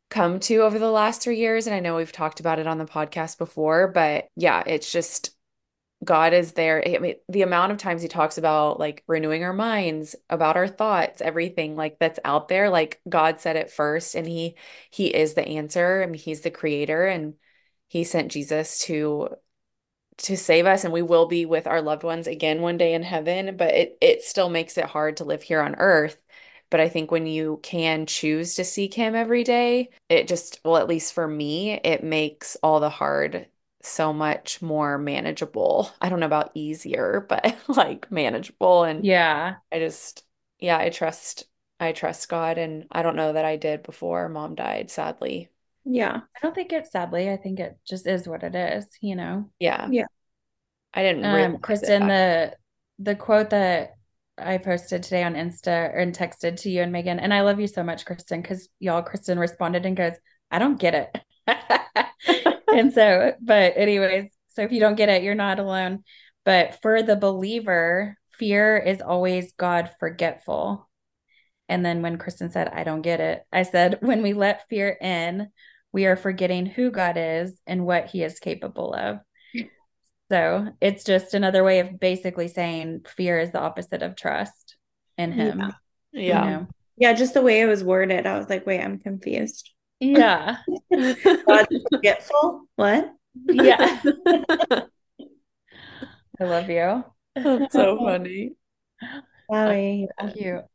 come 0.09 0.39
to 0.41 0.57
over 0.57 0.77
the 0.79 0.91
last 0.91 1.21
3 1.21 1.37
years 1.37 1.67
and 1.67 1.75
I 1.75 1.79
know 1.79 1.95
we've 1.95 2.11
talked 2.11 2.39
about 2.39 2.59
it 2.59 2.67
on 2.67 2.77
the 2.77 2.85
podcast 2.85 3.37
before, 3.37 3.87
but 3.87 4.27
yeah, 4.35 4.63
it's 4.65 4.91
just 4.91 5.31
God 6.03 6.33
is 6.33 6.53
there. 6.53 6.83
I 6.85 6.97
mean, 6.97 7.15
the 7.29 7.43
amount 7.43 7.71
of 7.71 7.77
times 7.77 8.01
he 8.01 8.07
talks 8.07 8.37
about 8.37 8.79
like 8.79 9.03
renewing 9.07 9.43
our 9.43 9.53
minds, 9.53 10.15
about 10.29 10.57
our 10.57 10.67
thoughts, 10.67 11.21
everything 11.21 11.75
like 11.75 11.99
that's 11.99 12.19
out 12.25 12.47
there, 12.47 12.69
like 12.69 12.99
God 13.07 13.39
said 13.39 13.55
it 13.55 13.69
first 13.69 14.15
and 14.15 14.27
he 14.27 14.55
he 14.89 15.07
is 15.07 15.35
the 15.35 15.47
answer. 15.47 16.01
I 16.01 16.07
mean, 16.07 16.19
he's 16.19 16.41
the 16.41 16.51
creator 16.51 17.05
and 17.05 17.35
he 17.87 18.03
sent 18.03 18.31
Jesus 18.31 18.79
to 18.85 19.29
to 20.17 20.37
save 20.37 20.65
us 20.65 20.83
and 20.83 20.93
we 20.93 21.01
will 21.01 21.27
be 21.27 21.45
with 21.45 21.67
our 21.67 21.81
loved 21.81 22.03
ones 22.03 22.27
again 22.27 22.61
one 22.61 22.77
day 22.77 22.93
in 22.93 23.03
heaven, 23.03 23.57
but 23.57 23.73
it 23.73 23.97
it 24.01 24.23
still 24.23 24.49
makes 24.49 24.77
it 24.77 24.85
hard 24.85 25.17
to 25.17 25.23
live 25.25 25.43
here 25.43 25.61
on 25.61 25.75
earth. 25.75 26.19
But 26.71 26.79
I 26.79 26.89
think 26.89 27.11
when 27.11 27.27
you 27.27 27.59
can 27.63 28.05
choose 28.05 28.55
to 28.55 28.63
seek 28.63 28.93
him 28.93 29.13
every 29.13 29.43
day, 29.43 29.89
it 30.09 30.27
just, 30.27 30.61
well, 30.63 30.77
at 30.77 30.87
least 30.87 31.13
for 31.13 31.27
me, 31.27 31.73
it 31.73 32.01
makes 32.03 32.55
all 32.63 32.79
the 32.79 32.89
hard 32.89 33.47
so 33.83 34.13
much 34.13 34.61
more 34.61 34.97
manageable. 34.97 35.91
I 36.01 36.09
don't 36.09 36.19
know 36.19 36.25
about 36.25 36.51
easier, 36.53 37.25
but 37.27 37.55
like 37.67 38.11
manageable. 38.11 38.83
And 38.83 39.05
yeah, 39.05 39.55
I 39.71 39.79
just, 39.79 40.23
yeah, 40.59 40.77
I 40.77 40.89
trust, 40.89 41.45
I 41.79 41.91
trust 41.91 42.29
God. 42.29 42.57
And 42.57 42.85
I 42.91 43.01
don't 43.01 43.15
know 43.15 43.33
that 43.33 43.45
I 43.45 43.55
did 43.55 43.83
before 43.83 44.29
mom 44.29 44.55
died, 44.55 44.91
sadly. 44.91 45.49
Yeah. 45.83 46.17
I 46.17 46.39
don't 46.41 46.53
think 46.53 46.73
it's 46.73 46.91
sadly. 46.91 47.29
I 47.29 47.37
think 47.37 47.59
it 47.59 47.77
just 47.87 48.07
is 48.07 48.27
what 48.27 48.43
it 48.43 48.55
is, 48.55 48.85
you 49.01 49.15
know? 49.15 49.49
Yeah. 49.59 49.87
Yeah. 49.89 50.05
I 50.93 51.03
didn't 51.03 51.25
um, 51.25 51.57
Kristen, 51.59 52.07
the, 52.07 52.53
the 52.99 53.15
quote 53.15 53.51
that 53.51 53.95
I 54.37 54.57
posted 54.57 55.03
today 55.03 55.23
on 55.23 55.35
Insta 55.35 55.97
and 55.97 56.15
texted 56.15 56.57
to 56.61 56.69
you 56.69 56.81
and 56.81 56.91
Megan, 56.91 57.19
and 57.19 57.33
I 57.33 57.41
love 57.41 57.59
you 57.59 57.67
so 57.67 57.83
much, 57.83 58.05
Kristen, 58.05 58.41
because 58.41 58.69
y'all, 58.79 59.01
Kristen 59.01 59.39
responded 59.39 59.85
and 59.85 59.95
goes, 59.95 60.13
I 60.49 60.59
don't 60.59 60.79
get 60.79 60.93
it. 60.93 61.17
and 62.73 62.93
so, 62.93 63.33
but 63.41 63.73
anyways, 63.75 64.31
so 64.49 64.61
if 64.61 64.71
you 64.71 64.79
don't 64.79 64.95
get 64.95 65.09
it, 65.09 65.23
you're 65.23 65.35
not 65.35 65.59
alone. 65.59 66.03
But 66.43 66.79
for 66.81 67.03
the 67.03 67.15
believer, 67.15 68.17
fear 68.31 68.77
is 68.77 69.01
always 69.01 69.53
God 69.53 69.91
forgetful. 69.99 70.89
And 71.69 71.85
then 71.85 72.01
when 72.01 72.17
Kristen 72.17 72.51
said, 72.51 72.67
I 72.67 72.83
don't 72.83 73.01
get 73.01 73.19
it, 73.19 73.43
I 73.51 73.63
said, 73.63 73.99
when 74.01 74.21
we 74.21 74.33
let 74.33 74.67
fear 74.67 74.89
in, 74.89 75.49
we 75.93 76.05
are 76.05 76.15
forgetting 76.15 76.65
who 76.65 76.91
God 76.91 77.15
is 77.17 77.53
and 77.67 77.85
what 77.85 78.07
he 78.07 78.23
is 78.23 78.39
capable 78.39 78.93
of. 78.93 79.19
So 80.29 80.69
it's 80.79 81.03
just 81.03 81.33
another 81.33 81.63
way 81.63 81.79
of 81.79 81.99
basically 81.99 82.47
saying 82.47 83.01
fear 83.05 83.39
is 83.39 83.51
the 83.51 83.59
opposite 83.59 84.01
of 84.01 84.15
trust 84.15 84.77
in 85.17 85.33
him. 85.33 85.59
Yeah. 85.59 85.71
Yeah. 86.13 86.43
You 86.43 86.51
know? 86.51 86.67
yeah 86.97 87.13
just 87.13 87.33
the 87.33 87.41
way 87.41 87.61
it 87.61 87.65
was 87.65 87.83
worded, 87.83 88.25
I 88.25 88.37
was 88.37 88.49
like, 88.49 88.65
wait, 88.65 88.81
I'm 88.81 88.97
confused. 88.97 89.69
Yeah. 90.01 90.57
God's 91.47 91.69
forgetful. 91.91 92.65
What? 92.75 93.13
Yeah. 93.49 94.01
I 96.39 96.43
love 96.45 96.69
you. 96.69 97.03
That's 97.57 97.75
so 97.75 97.97
funny. 98.03 98.55
Sorry. 99.51 100.07
Cute. 100.33 100.65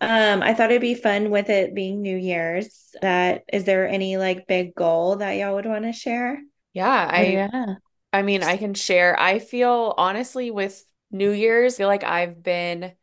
Um, 0.00 0.42
I 0.42 0.54
thought 0.54 0.70
it'd 0.70 0.80
be 0.82 0.94
fun 0.94 1.30
with 1.30 1.48
it 1.50 1.74
being 1.74 2.02
New 2.02 2.16
Year's. 2.16 2.94
That 3.02 3.44
is 3.52 3.64
there 3.64 3.88
any 3.88 4.16
like 4.16 4.46
big 4.46 4.74
goal 4.74 5.16
that 5.16 5.32
y'all 5.32 5.54
would 5.54 5.66
want 5.66 5.84
to 5.84 5.92
share? 5.92 6.42
Yeah, 6.72 7.08
Oh, 7.16 7.22
I 7.22 7.22
yeah. 7.22 7.76
I 8.12 8.22
mean, 8.22 8.42
I 8.42 8.56
can 8.58 8.74
share. 8.74 9.18
I 9.20 9.38
feel 9.40 9.94
honestly 9.98 10.50
with 10.50 10.84
New 11.10 11.30
Year's, 11.32 11.74
I 11.76 11.78
feel 11.78 11.88
like 11.88 12.04
I've 12.04 12.42
been 12.42 12.94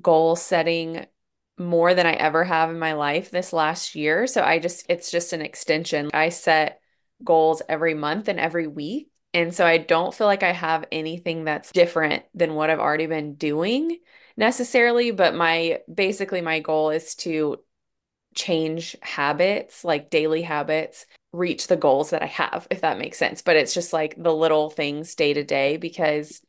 goal 0.00 0.36
setting 0.36 1.06
more 1.58 1.94
than 1.94 2.06
I 2.06 2.12
ever 2.12 2.44
have 2.44 2.70
in 2.70 2.78
my 2.78 2.94
life 2.94 3.30
this 3.30 3.52
last 3.52 3.94
year. 3.94 4.26
So 4.26 4.42
I 4.42 4.58
just, 4.58 4.86
it's 4.88 5.10
just 5.10 5.32
an 5.32 5.42
extension. 5.42 6.10
I 6.12 6.30
set 6.30 6.80
goals 7.22 7.62
every 7.68 7.94
month 7.94 8.28
and 8.28 8.40
every 8.40 8.66
week. 8.66 9.08
And 9.34 9.54
so 9.54 9.66
I 9.66 9.78
don't 9.78 10.14
feel 10.14 10.26
like 10.26 10.42
I 10.42 10.52
have 10.52 10.84
anything 10.92 11.44
that's 11.44 11.72
different 11.72 12.24
than 12.34 12.54
what 12.54 12.68
I've 12.68 12.80
already 12.80 13.06
been 13.06 13.34
doing 13.34 13.98
necessarily. 14.36 15.10
But 15.10 15.34
my 15.34 15.80
basically, 15.92 16.42
my 16.42 16.60
goal 16.60 16.90
is 16.90 17.14
to 17.16 17.58
change 18.34 18.96
habits, 19.00 19.84
like 19.84 20.10
daily 20.10 20.42
habits, 20.42 21.06
reach 21.32 21.66
the 21.66 21.76
goals 21.76 22.10
that 22.10 22.22
I 22.22 22.26
have, 22.26 22.66
if 22.70 22.82
that 22.82 22.98
makes 22.98 23.18
sense. 23.18 23.42
But 23.42 23.56
it's 23.56 23.74
just 23.74 23.92
like 23.92 24.14
the 24.18 24.34
little 24.34 24.68
things 24.68 25.14
day 25.14 25.32
to 25.32 25.44
day 25.44 25.78
because 25.78 26.42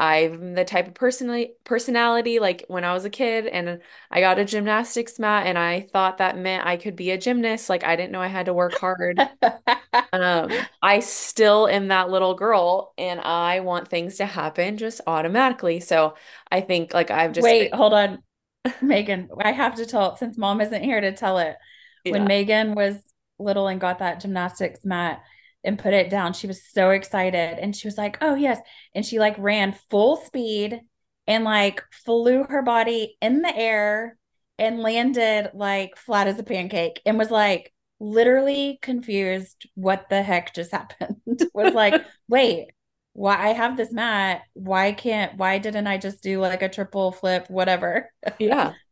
I'm 0.00 0.54
the 0.54 0.64
type 0.64 0.88
of 0.88 0.94
personally 0.94 1.52
personality 1.64 2.38
like 2.38 2.64
when 2.68 2.84
I 2.84 2.94
was 2.94 3.04
a 3.04 3.10
kid 3.10 3.46
and 3.46 3.80
I 4.10 4.20
got 4.20 4.38
a 4.38 4.46
gymnastics 4.46 5.18
mat 5.18 5.46
and 5.46 5.58
I 5.58 5.82
thought 5.92 6.16
that 6.18 6.38
meant 6.38 6.66
I 6.66 6.78
could 6.78 6.96
be 6.96 7.10
a 7.10 7.18
gymnast. 7.18 7.68
Like 7.68 7.84
I 7.84 7.96
didn't 7.96 8.10
know 8.10 8.22
I 8.22 8.28
had 8.28 8.46
to 8.46 8.54
work 8.54 8.72
hard. 8.78 9.20
um, 10.14 10.50
I 10.82 11.00
still 11.00 11.68
am 11.68 11.88
that 11.88 12.08
little 12.08 12.34
girl 12.34 12.94
and 12.96 13.20
I 13.20 13.60
want 13.60 13.88
things 13.88 14.16
to 14.16 14.24
happen 14.24 14.78
just 14.78 15.02
automatically. 15.06 15.80
So 15.80 16.14
I 16.50 16.62
think 16.62 16.94
like 16.94 17.10
I've 17.10 17.32
just 17.32 17.44
Wait, 17.44 17.74
hold 17.74 17.92
on. 17.92 18.22
Megan, 18.80 19.28
I 19.38 19.52
have 19.52 19.74
to 19.74 19.84
tell 19.84 20.16
since 20.16 20.38
mom 20.38 20.62
isn't 20.62 20.82
here 20.82 21.02
to 21.02 21.12
tell 21.12 21.36
it. 21.36 21.56
When 22.04 22.24
Megan 22.24 22.74
was 22.74 22.96
little 23.38 23.68
and 23.68 23.78
got 23.78 23.98
that 23.98 24.20
gymnastics 24.20 24.82
mat 24.82 25.22
and 25.64 25.78
put 25.78 25.94
it 25.94 26.10
down, 26.10 26.32
she 26.32 26.46
was 26.46 26.64
so 26.64 26.90
excited 26.90 27.58
and 27.58 27.74
she 27.76 27.86
was 27.86 27.98
like, 27.98 28.18
"Oh, 28.20 28.34
yes." 28.34 28.58
And 28.94 29.04
she 29.04 29.18
like 29.18 29.36
ran 29.38 29.72
full 29.90 30.16
speed 30.16 30.80
and 31.26 31.44
like 31.44 31.82
flew 32.04 32.44
her 32.44 32.62
body 32.62 33.16
in 33.20 33.42
the 33.42 33.54
air 33.56 34.16
and 34.58 34.80
landed 34.80 35.50
like 35.54 35.96
flat 35.96 36.26
as 36.28 36.38
a 36.38 36.42
pancake 36.42 37.00
and 37.06 37.18
was 37.18 37.30
like 37.30 37.72
literally 37.98 38.78
confused 38.82 39.66
what 39.74 40.08
the 40.10 40.22
heck 40.22 40.54
just 40.54 40.70
happened. 40.72 41.16
was 41.54 41.74
like, 41.74 42.02
"Wait, 42.28 42.68
why 43.12 43.36
I 43.36 43.48
have 43.52 43.76
this 43.76 43.92
mat? 43.92 44.42
Why 44.54 44.92
can't 44.92 45.36
why 45.36 45.58
didn't 45.58 45.86
I 45.86 45.98
just 45.98 46.22
do 46.22 46.40
like 46.40 46.62
a 46.62 46.68
triple 46.68 47.12
flip 47.12 47.48
whatever?" 47.48 48.10
yeah. 48.38 48.74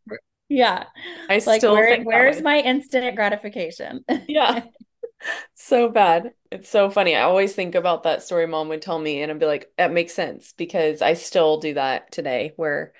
Yeah. 0.51 0.85
I 1.29 1.41
Like 1.41 1.61
still 1.61 1.75
where 1.75 1.95
think 1.95 2.07
where's 2.07 2.41
my 2.41 2.61
instant 2.61 3.15
gratification? 3.17 4.05
Yeah. 4.27 4.63
So 5.55 5.89
bad. 5.89 6.35
It's 6.51 6.69
so 6.69 6.91
funny. 6.91 7.15
I 7.15 7.23
always 7.23 7.55
think 7.55 7.75
about 7.75 8.03
that 8.05 8.23
story 8.23 8.47
mom 8.47 8.69
would 8.69 8.83
tell 8.83 8.99
me, 8.99 9.21
and 9.23 9.31
I'd 9.31 9.39
be 9.39 9.47
like, 9.47 9.71
that 9.77 9.93
makes 9.93 10.15
sense 10.15 10.53
because 10.53 11.03
I 11.03 11.15
still 11.15 11.59
do 11.59 11.75
that 11.75 12.11
today 12.13 12.53
where 12.57 12.93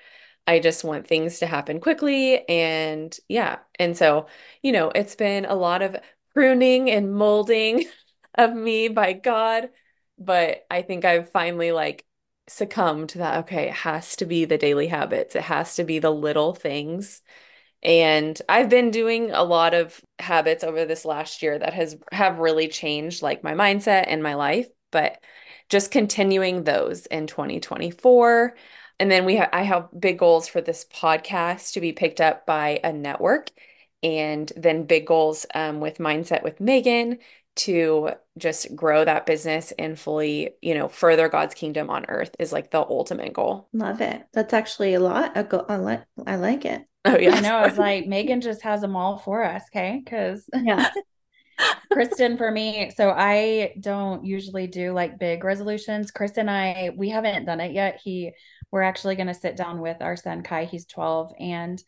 I 0.47 0.59
just 0.59 0.83
want 0.83 1.07
things 1.07 1.39
to 1.39 1.47
happen 1.47 1.79
quickly. 1.79 2.47
And 2.47 3.15
yeah. 3.27 3.59
And 3.79 3.97
so, 3.97 4.27
you 4.61 4.71
know, 4.71 4.89
it's 4.93 5.15
been 5.15 5.45
a 5.45 5.55
lot 5.55 5.81
of 5.81 5.95
pruning 6.33 6.89
and 6.91 7.13
molding 7.13 7.85
of 8.35 8.53
me 8.55 8.87
by 8.89 9.13
God. 9.13 9.69
But 10.17 10.65
I 10.69 10.81
think 10.81 11.05
I've 11.05 11.31
finally 11.31 11.71
like 11.71 12.05
succumbed 12.47 13.09
to 13.09 13.19
that. 13.19 13.39
Okay, 13.45 13.69
it 13.69 13.73
has 13.73 14.15
to 14.17 14.25
be 14.25 14.45
the 14.45 14.57
daily 14.57 14.87
habits, 14.87 15.35
it 15.35 15.43
has 15.43 15.75
to 15.75 15.83
be 15.83 15.99
the 15.99 16.11
little 16.11 16.53
things 16.53 17.21
and 17.81 18.39
I've 18.49 18.69
been 18.69 18.91
doing 18.91 19.31
a 19.31 19.43
lot 19.43 19.73
of 19.73 19.99
habits 20.19 20.63
over 20.63 20.85
this 20.85 21.05
last 21.05 21.41
year 21.41 21.57
that 21.57 21.73
has 21.73 21.97
have 22.11 22.39
really 22.39 22.67
changed 22.67 23.21
like 23.21 23.43
my 23.43 23.53
mindset 23.53 24.05
and 24.07 24.21
my 24.21 24.35
life, 24.35 24.67
but 24.91 25.19
just 25.69 25.91
continuing 25.91 26.63
those 26.63 27.05
in 27.05 27.27
2024. 27.27 28.55
And 28.99 29.09
then 29.09 29.23
we 29.25 29.37
have 29.37 29.49
I 29.53 29.63
have 29.63 29.89
big 29.97 30.19
goals 30.19 30.47
for 30.47 30.61
this 30.61 30.85
podcast 30.93 31.73
to 31.73 31.81
be 31.81 31.93
picked 31.93 32.19
up 32.19 32.45
by 32.45 32.81
a 32.83 32.91
network 32.91 33.49
and 34.03 34.51
then 34.55 34.85
big 34.85 35.05
goals 35.05 35.45
um, 35.53 35.79
with 35.79 35.97
Mindset 35.97 36.43
with 36.43 36.59
Megan 36.59 37.19
to 37.57 38.11
just 38.37 38.73
grow 38.75 39.03
that 39.03 39.25
business 39.25 39.73
and 39.77 39.99
fully, 39.99 40.51
you 40.61 40.73
know, 40.73 40.87
further 40.87 41.27
God's 41.27 41.53
kingdom 41.53 41.89
on 41.89 42.05
earth 42.07 42.33
is 42.39 42.53
like 42.53 42.71
the 42.71 42.79
ultimate 42.79 43.33
goal. 43.33 43.67
Love 43.73 43.99
it. 44.01 44.25
That's 44.33 44.53
actually 44.53 44.93
a 44.93 44.99
lot. 44.99 45.33
A 45.35 45.43
go- 45.43 45.65
I 45.67 45.75
like 45.77 46.03
I 46.25 46.37
like 46.37 46.65
it. 46.65 46.85
Oh 47.09 47.17
yeah. 47.17 47.31
I 47.35 47.39
know. 47.41 47.57
I 47.57 47.67
was 47.67 47.77
like, 47.77 48.07
Megan 48.07 48.41
just 48.41 48.61
has 48.63 48.81
them 48.81 48.95
all 48.95 49.17
for 49.17 49.43
us, 49.43 49.63
okay? 49.71 50.01
Because 50.03 50.47
Yeah. 50.63 50.89
Kristen, 51.91 52.37
for 52.37 52.49
me, 52.49 52.91
so 52.95 53.09
I 53.09 53.73
don't 53.79 54.23
usually 54.23 54.67
do 54.67 54.93
like 54.93 55.19
big 55.19 55.43
resolutions. 55.43 56.11
Chris 56.11 56.37
and 56.37 56.49
I, 56.49 56.91
we 56.95 57.09
haven't 57.09 57.45
done 57.45 57.59
it 57.59 57.73
yet. 57.73 57.99
He, 58.01 58.31
we're 58.71 58.83
actually 58.83 59.15
going 59.15 59.27
to 59.27 59.33
sit 59.33 59.57
down 59.57 59.81
with 59.81 60.01
our 60.01 60.15
son 60.15 60.41
Kai. 60.43 60.65
He's 60.65 60.85
12 60.85 61.33
and, 61.39 61.83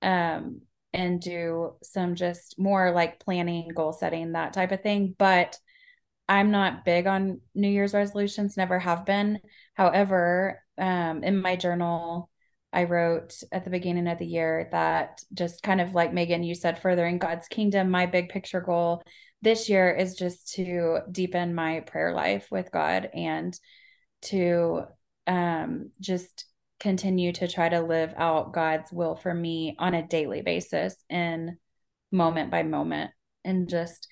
um, 0.00 0.62
and 0.94 1.20
do 1.20 1.74
some 1.82 2.14
just 2.14 2.58
more 2.58 2.92
like 2.92 3.20
planning, 3.20 3.68
goal 3.74 3.92
setting, 3.92 4.32
that 4.32 4.52
type 4.54 4.72
of 4.72 4.82
thing. 4.82 5.14
But 5.18 5.58
I'm 6.28 6.50
not 6.50 6.84
big 6.84 7.06
on 7.06 7.40
New 7.54 7.68
Year's 7.68 7.92
resolutions, 7.92 8.56
never 8.56 8.78
have 8.78 9.04
been. 9.04 9.40
However, 9.74 10.62
um, 10.78 11.24
in 11.24 11.42
my 11.42 11.56
journal, 11.56 12.29
I 12.72 12.84
wrote 12.84 13.34
at 13.50 13.64
the 13.64 13.70
beginning 13.70 14.06
of 14.06 14.18
the 14.18 14.26
year 14.26 14.68
that 14.72 15.22
just 15.34 15.62
kind 15.62 15.80
of 15.80 15.94
like 15.94 16.12
Megan, 16.12 16.42
you 16.42 16.54
said, 16.54 16.80
furthering 16.80 17.18
God's 17.18 17.48
kingdom, 17.48 17.90
my 17.90 18.06
big 18.06 18.28
picture 18.28 18.60
goal 18.60 19.02
this 19.42 19.68
year 19.68 19.90
is 19.90 20.14
just 20.16 20.52
to 20.54 21.00
deepen 21.10 21.54
my 21.54 21.80
prayer 21.80 22.14
life 22.14 22.48
with 22.50 22.70
God 22.70 23.08
and 23.14 23.58
to 24.22 24.82
um, 25.26 25.90
just 26.00 26.44
continue 26.78 27.32
to 27.32 27.48
try 27.48 27.68
to 27.68 27.80
live 27.80 28.12
out 28.16 28.52
God's 28.52 28.92
will 28.92 29.14
for 29.14 29.32
me 29.32 29.76
on 29.78 29.94
a 29.94 30.06
daily 30.06 30.42
basis 30.42 30.94
and 31.08 31.52
moment 32.12 32.50
by 32.50 32.62
moment 32.62 33.10
and 33.44 33.68
just 33.68 34.08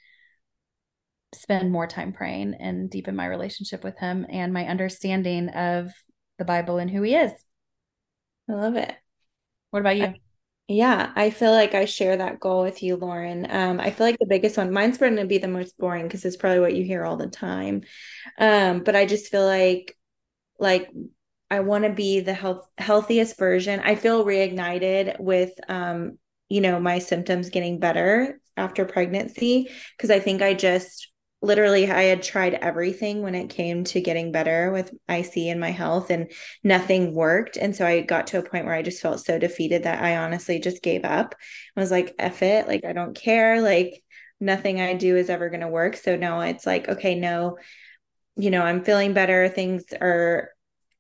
spend 1.35 1.71
more 1.71 1.87
time 1.87 2.13
praying 2.13 2.55
and 2.59 2.91
deepen 2.91 3.15
my 3.15 3.27
relationship 3.27 3.85
with 3.85 3.99
him 3.99 4.27
and 4.31 4.53
my 4.53 4.67
understanding 4.67 5.49
of 5.51 5.93
the 6.39 6.45
Bible 6.45 6.79
and 6.79 6.91
who 6.91 7.03
he 7.03 7.15
is. 7.15 7.33
I 8.49 8.53
love 8.53 8.77
it. 8.77 8.95
What 9.71 9.81
about 9.81 9.97
you? 9.97 10.05
I, 10.05 10.21
yeah, 10.69 11.13
I 11.15 11.31
feel 11.31 11.53
like 11.53 11.75
I 11.75 11.85
share 11.85 12.17
that 12.17 12.41
goal 12.41 12.63
with 12.63 12.83
you, 12.83 12.97
Lauren. 12.97 13.47
Um, 13.51 13.81
I 13.81 13.91
feel 13.91 14.07
like 14.07 14.19
the 14.19 14.27
biggest 14.27 14.57
one, 14.57 14.73
mine's 14.73 14.99
going 14.99 15.17
to 15.17 15.27
be 15.27 15.39
the 15.39 15.49
most 15.49 15.79
boring 15.79 16.05
because 16.05 16.25
it's 16.25 16.37
probably 16.37 16.61
what 16.61 16.75
you 16.75 16.85
hear 16.85 17.05
all 17.05 17.17
the 17.17 17.29
time. 17.29 17.83
Um, 18.39 18.83
but 18.85 18.97
I 18.97 19.07
just 19.07 19.31
feel 19.31 19.47
like, 19.47 19.97
like 20.59 20.91
I 21.51 21.61
want 21.61 21.85
to 21.85 21.91
be 21.91 22.21
the 22.21 22.35
health 22.35 22.67
healthiest 22.77 23.39
version. 23.39 23.81
I 23.81 23.95
feel 23.95 24.25
reignited 24.25 25.19
with 25.19 25.53
um, 25.69 26.19
you 26.49 26.61
know, 26.61 26.81
my 26.81 26.99
symptoms 26.99 27.51
getting 27.51 27.79
better 27.79 28.41
after 28.57 28.85
pregnancy 28.85 29.71
because 29.97 30.11
I 30.11 30.19
think 30.21 30.43
I 30.43 30.55
just 30.55 31.11
literally 31.41 31.91
I 31.91 32.03
had 32.03 32.23
tried 32.23 32.55
everything 32.55 33.23
when 33.23 33.35
it 33.35 33.51
came 33.51 33.85
to 33.85 34.01
getting 34.01 34.33
better 34.33 34.73
with 34.73 34.93
IC 35.09 35.49
and 35.49 35.61
my 35.61 35.71
health 35.71 36.11
and 36.11 36.31
nothing 36.65 37.15
worked. 37.15 37.57
And 37.57 37.75
so 37.77 37.87
I 37.87 38.01
got 38.01 38.29
to 38.29 38.39
a 38.39 38.43
point 38.43 38.65
where 38.65 38.75
I 38.75 38.83
just 38.83 39.01
felt 39.01 39.25
so 39.25 39.39
defeated 39.39 39.85
that 39.85 40.03
I 40.03 40.17
honestly 40.17 40.59
just 40.59 40.83
gave 40.83 41.05
up. 41.05 41.37
I 41.77 41.81
was 41.81 41.91
like, 41.93 42.15
F 42.19 42.43
it, 42.43 42.67
like 42.67 42.85
I 42.85 42.93
don't 42.93 43.15
care. 43.15 43.61
Like 43.63 44.03
nothing 44.41 44.81
I 44.81 44.95
do 44.95 45.17
is 45.17 45.31
ever 45.31 45.49
gonna 45.49 45.69
work. 45.69 45.97
So 45.97 46.17
now 46.17 46.41
it's 46.41 46.67
like, 46.67 46.89
okay, 46.89 47.15
no, 47.15 47.59
you 48.37 48.51
know, 48.51 48.63
I'm 48.63 48.83
feeling 48.85 49.13
better. 49.13 49.49
Things 49.49 49.85
are 50.01 50.51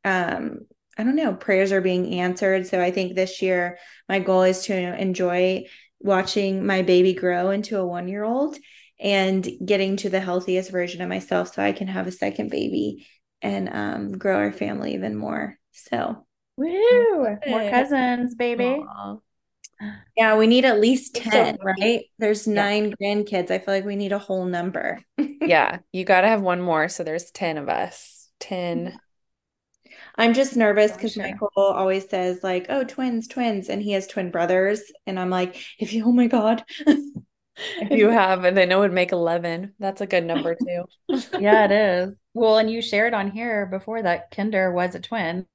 um 0.04 0.60
I 0.96 1.04
don't 1.04 1.16
know, 1.16 1.34
prayers 1.34 1.72
are 1.72 1.80
being 1.80 2.14
answered. 2.20 2.66
So 2.66 2.80
I 2.80 2.90
think 2.92 3.14
this 3.14 3.42
year 3.42 3.78
my 4.08 4.20
goal 4.20 4.42
is 4.42 4.64
to 4.66 4.74
enjoy 4.74 5.64
watching 6.00 6.64
my 6.64 6.82
baby 6.82 7.12
grow 7.12 7.50
into 7.50 7.78
a 7.78 7.86
one 7.86 8.06
year 8.06 8.22
old 8.22 8.56
and 9.00 9.48
getting 9.64 9.96
to 9.98 10.10
the 10.10 10.20
healthiest 10.20 10.70
version 10.70 11.00
of 11.02 11.08
myself 11.08 11.54
so 11.54 11.62
I 11.62 11.72
can 11.72 11.86
have 11.86 12.06
a 12.06 12.12
second 12.12 12.50
baby 12.50 13.06
and 13.42 13.68
um, 13.72 14.18
grow 14.18 14.36
our 14.36 14.52
family 14.52 14.94
even 14.94 15.16
more. 15.16 15.58
So, 15.72 16.26
woo, 16.56 17.38
more 17.46 17.70
cousins, 17.70 18.34
baby. 18.34 18.64
Aww. 18.64 19.20
Yeah, 20.16 20.36
we 20.36 20.48
need 20.48 20.64
at 20.64 20.80
least 20.80 21.14
10, 21.14 21.58
so 21.58 21.62
right? 21.62 22.02
There's 22.18 22.48
nine 22.48 22.94
yeah. 22.98 23.14
grandkids. 23.14 23.50
I 23.50 23.58
feel 23.58 23.74
like 23.74 23.84
we 23.84 23.94
need 23.94 24.12
a 24.12 24.18
whole 24.18 24.44
number. 24.44 25.00
yeah, 25.40 25.78
you 25.92 26.04
got 26.04 26.22
to 26.22 26.28
have 26.28 26.42
one 26.42 26.60
more. 26.60 26.88
So 26.88 27.04
there's 27.04 27.30
10 27.30 27.58
of 27.58 27.68
us. 27.68 28.28
10. 28.40 28.98
I'm 30.16 30.34
just 30.34 30.56
nervous 30.56 30.92
because 30.92 31.12
sure. 31.12 31.22
Michael 31.22 31.50
always 31.56 32.08
says, 32.08 32.42
like, 32.42 32.66
oh, 32.68 32.82
twins, 32.82 33.28
twins. 33.28 33.68
And 33.68 33.80
he 33.80 33.92
has 33.92 34.08
twin 34.08 34.32
brothers. 34.32 34.82
And 35.06 35.18
I'm 35.18 35.30
like, 35.30 35.64
if 35.78 35.92
you, 35.92 36.04
oh 36.06 36.12
my 36.12 36.26
God. 36.26 36.64
if 37.80 37.90
you 37.90 38.08
have, 38.08 38.44
and 38.44 38.56
then 38.56 38.70
it 38.70 38.78
would 38.78 38.92
make 38.92 39.12
11. 39.12 39.74
That's 39.78 40.00
a 40.00 40.06
good 40.06 40.24
number 40.24 40.54
too. 40.54 40.84
yeah, 41.38 41.64
it 41.64 41.72
is. 42.08 42.16
Well, 42.34 42.58
and 42.58 42.70
you 42.70 42.82
shared 42.82 43.14
on 43.14 43.30
here 43.30 43.66
before 43.66 44.02
that 44.02 44.30
Kinder 44.30 44.72
was 44.72 44.94
a 44.94 45.00
twin. 45.00 45.46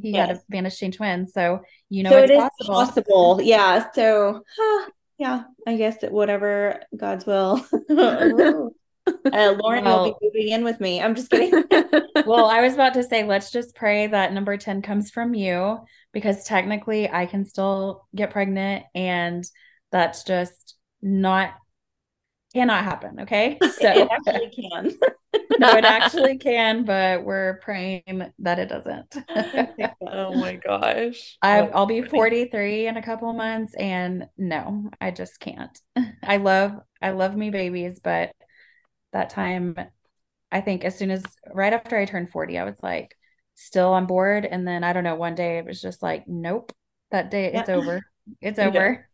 He 0.00 0.12
yes. 0.12 0.28
had 0.28 0.36
a 0.36 0.40
vanishing 0.48 0.92
twin. 0.92 1.26
So, 1.26 1.60
you 1.90 2.02
know, 2.02 2.10
so 2.10 2.18
it's 2.18 2.32
it 2.32 2.38
possible. 2.38 2.74
possible. 2.74 3.40
Yeah. 3.42 3.90
So, 3.92 4.42
huh, 4.58 4.90
yeah, 5.18 5.42
I 5.66 5.76
guess 5.76 5.98
that 5.98 6.12
whatever 6.12 6.80
God's 6.96 7.26
will. 7.26 7.64
Uh, 9.04 9.54
Lauren 9.58 9.84
well, 9.84 10.04
will 10.04 10.18
be 10.20 10.26
moving 10.26 10.52
in 10.52 10.64
with 10.64 10.78
me. 10.78 11.00
I'm 11.00 11.14
just 11.14 11.30
kidding. 11.30 11.64
well, 12.26 12.46
I 12.46 12.60
was 12.60 12.74
about 12.74 12.94
to 12.94 13.02
say, 13.02 13.24
let's 13.24 13.50
just 13.50 13.74
pray 13.74 14.06
that 14.06 14.32
number 14.32 14.56
10 14.56 14.82
comes 14.82 15.10
from 15.10 15.34
you 15.34 15.80
because 16.12 16.44
technically 16.44 17.10
I 17.10 17.26
can 17.26 17.44
still 17.44 18.06
get 18.14 18.30
pregnant 18.30 18.84
and 18.94 19.44
that's 19.90 20.22
just 20.22 20.76
not 21.02 21.54
cannot 22.52 22.84
happen. 22.84 23.20
Okay. 23.20 23.58
So 23.82 23.88
it 23.88 24.08
actually 24.10 24.50
can. 24.50 24.92
no, 25.58 25.76
it 25.76 25.84
actually 25.84 26.38
can, 26.38 26.84
but 26.84 27.24
we're 27.24 27.58
praying 27.62 28.30
that 28.40 28.58
it 28.58 28.68
doesn't. 28.68 29.16
oh 30.06 30.34
my 30.34 30.56
gosh. 30.56 31.36
I, 31.42 31.60
oh, 31.60 31.80
will 31.80 31.86
be 31.86 32.02
43 32.02 32.86
in 32.86 32.96
a 32.96 33.02
couple 33.02 33.32
months 33.32 33.74
and 33.74 34.26
no, 34.36 34.90
I 35.00 35.10
just 35.10 35.40
can't. 35.40 35.76
I 36.22 36.36
love, 36.36 36.74
I 37.00 37.10
love 37.10 37.34
me 37.34 37.50
babies, 37.50 37.98
but 37.98 38.32
that 39.12 39.30
time, 39.30 39.74
I 40.52 40.60
think 40.60 40.84
as 40.84 40.96
soon 40.96 41.10
as 41.10 41.24
right 41.52 41.72
after 41.72 41.96
I 41.98 42.04
turned 42.04 42.30
40, 42.30 42.58
I 42.58 42.64
was 42.64 42.76
like 42.82 43.16
still 43.54 43.94
on 43.94 44.06
board. 44.06 44.44
And 44.44 44.68
then 44.68 44.84
I 44.84 44.92
don't 44.92 45.04
know, 45.04 45.16
one 45.16 45.34
day 45.34 45.58
it 45.58 45.64
was 45.64 45.80
just 45.80 46.02
like, 46.02 46.28
nope, 46.28 46.72
that 47.10 47.30
day 47.30 47.50
yeah. 47.52 47.60
it's 47.60 47.68
over. 47.68 48.02
It's 48.40 48.58
over. 48.58 49.08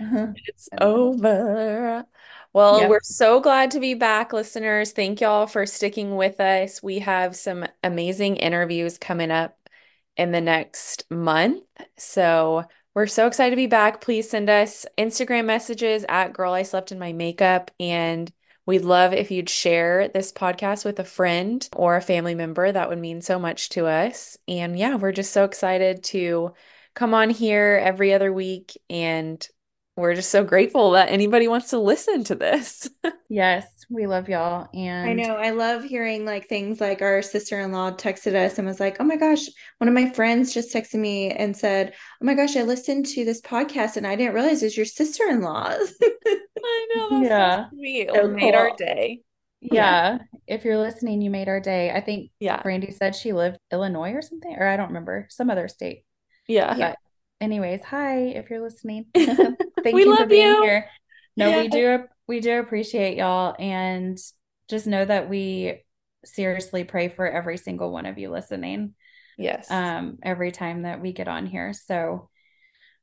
Uh-huh. 0.00 0.28
It's 0.46 0.68
over. 0.80 2.04
Well, 2.52 2.80
yep. 2.80 2.90
we're 2.90 3.00
so 3.02 3.40
glad 3.40 3.72
to 3.72 3.80
be 3.80 3.94
back, 3.94 4.32
listeners. 4.32 4.92
Thank 4.92 5.20
y'all 5.20 5.46
for 5.46 5.66
sticking 5.66 6.16
with 6.16 6.40
us. 6.40 6.82
We 6.82 7.00
have 7.00 7.34
some 7.34 7.66
amazing 7.82 8.36
interviews 8.36 8.96
coming 8.96 9.30
up 9.30 9.56
in 10.16 10.30
the 10.30 10.40
next 10.40 11.04
month. 11.10 11.64
So 11.96 12.64
we're 12.94 13.08
so 13.08 13.26
excited 13.26 13.50
to 13.50 13.56
be 13.56 13.66
back. 13.66 14.00
Please 14.00 14.30
send 14.30 14.48
us 14.48 14.86
Instagram 14.96 15.46
messages 15.46 16.04
at 16.08 16.32
Girl 16.32 16.52
I 16.52 16.62
Slept 16.62 16.92
in 16.92 16.98
My 17.00 17.12
Makeup. 17.12 17.72
And 17.80 18.32
we'd 18.66 18.84
love 18.84 19.12
if 19.12 19.32
you'd 19.32 19.50
share 19.50 20.06
this 20.08 20.32
podcast 20.32 20.84
with 20.84 21.00
a 21.00 21.04
friend 21.04 21.68
or 21.74 21.96
a 21.96 22.00
family 22.00 22.36
member. 22.36 22.70
That 22.70 22.88
would 22.88 23.00
mean 23.00 23.20
so 23.20 23.40
much 23.40 23.70
to 23.70 23.86
us. 23.86 24.38
And 24.46 24.78
yeah, 24.78 24.94
we're 24.94 25.10
just 25.10 25.32
so 25.32 25.42
excited 25.42 26.04
to 26.04 26.52
come 26.94 27.14
on 27.14 27.30
here 27.30 27.80
every 27.82 28.14
other 28.14 28.32
week 28.32 28.78
and 28.88 29.44
we're 29.96 30.14
just 30.14 30.30
so 30.30 30.42
grateful 30.42 30.92
that 30.92 31.10
anybody 31.10 31.46
wants 31.46 31.70
to 31.70 31.78
listen 31.78 32.24
to 32.24 32.34
this. 32.34 32.88
yes, 33.28 33.66
we 33.88 34.06
love 34.06 34.28
y'all. 34.28 34.68
And 34.74 35.08
I 35.08 35.12
know 35.12 35.36
I 35.36 35.50
love 35.50 35.84
hearing 35.84 36.24
like 36.24 36.48
things 36.48 36.80
like 36.80 37.00
our 37.00 37.22
sister 37.22 37.60
in 37.60 37.70
law 37.70 37.92
texted 37.92 38.34
us 38.34 38.58
and 38.58 38.66
was 38.66 38.80
like, 38.80 38.96
oh 38.98 39.04
my 39.04 39.16
gosh, 39.16 39.46
one 39.78 39.86
of 39.86 39.94
my 39.94 40.10
friends 40.10 40.52
just 40.52 40.74
texted 40.74 40.98
me 40.98 41.30
and 41.30 41.56
said, 41.56 41.94
oh 42.20 42.24
my 42.24 42.34
gosh, 42.34 42.56
I 42.56 42.62
listened 42.62 43.06
to 43.06 43.24
this 43.24 43.40
podcast 43.40 43.96
and 43.96 44.06
I 44.06 44.16
didn't 44.16 44.34
realize 44.34 44.62
it's 44.62 44.76
your 44.76 44.86
sister 44.86 45.24
in 45.28 45.42
law. 45.42 45.68
I 46.02 46.86
know. 46.96 47.22
yeah. 47.22 47.64
So 47.64 47.76
sweet. 47.76 48.10
So 48.12 48.28
made 48.28 48.52
cool. 48.52 48.60
our 48.60 48.76
day. 48.76 49.20
Yeah. 49.60 49.72
yeah. 49.74 50.18
If 50.48 50.64
you're 50.64 50.78
listening, 50.78 51.22
you 51.22 51.30
made 51.30 51.48
our 51.48 51.60
day. 51.60 51.92
I 51.92 52.00
think 52.00 52.30
yeah. 52.40 52.60
Brandy 52.62 52.90
said 52.90 53.14
she 53.14 53.32
lived 53.32 53.58
Illinois 53.72 54.12
or 54.12 54.22
something, 54.22 54.56
or 54.58 54.66
I 54.66 54.76
don't 54.76 54.88
remember, 54.88 55.26
some 55.30 55.50
other 55.50 55.68
state. 55.68 56.04
Yeah. 56.48 56.76
But 56.76 56.96
anyways, 57.44 57.82
hi 57.82 58.16
if 58.16 58.50
you're 58.50 58.62
listening. 58.62 59.06
Thank 59.14 59.94
we 59.94 60.04
you 60.04 60.16
for 60.16 60.26
being 60.26 60.48
you. 60.48 60.62
here. 60.62 60.88
No, 61.36 61.48
yeah. 61.48 61.60
we 61.60 61.68
do 61.68 61.98
we 62.26 62.40
do 62.40 62.58
appreciate 62.58 63.16
y'all 63.16 63.54
and 63.58 64.18
just 64.68 64.86
know 64.86 65.04
that 65.04 65.28
we 65.28 65.84
seriously 66.24 66.84
pray 66.84 67.08
for 67.08 67.28
every 67.28 67.58
single 67.58 67.92
one 67.92 68.06
of 68.06 68.18
you 68.18 68.30
listening. 68.30 68.94
Yes. 69.36 69.70
Um 69.70 70.18
every 70.22 70.50
time 70.52 70.82
that 70.82 71.00
we 71.00 71.12
get 71.12 71.28
on 71.28 71.46
here. 71.46 71.72
So 71.72 72.30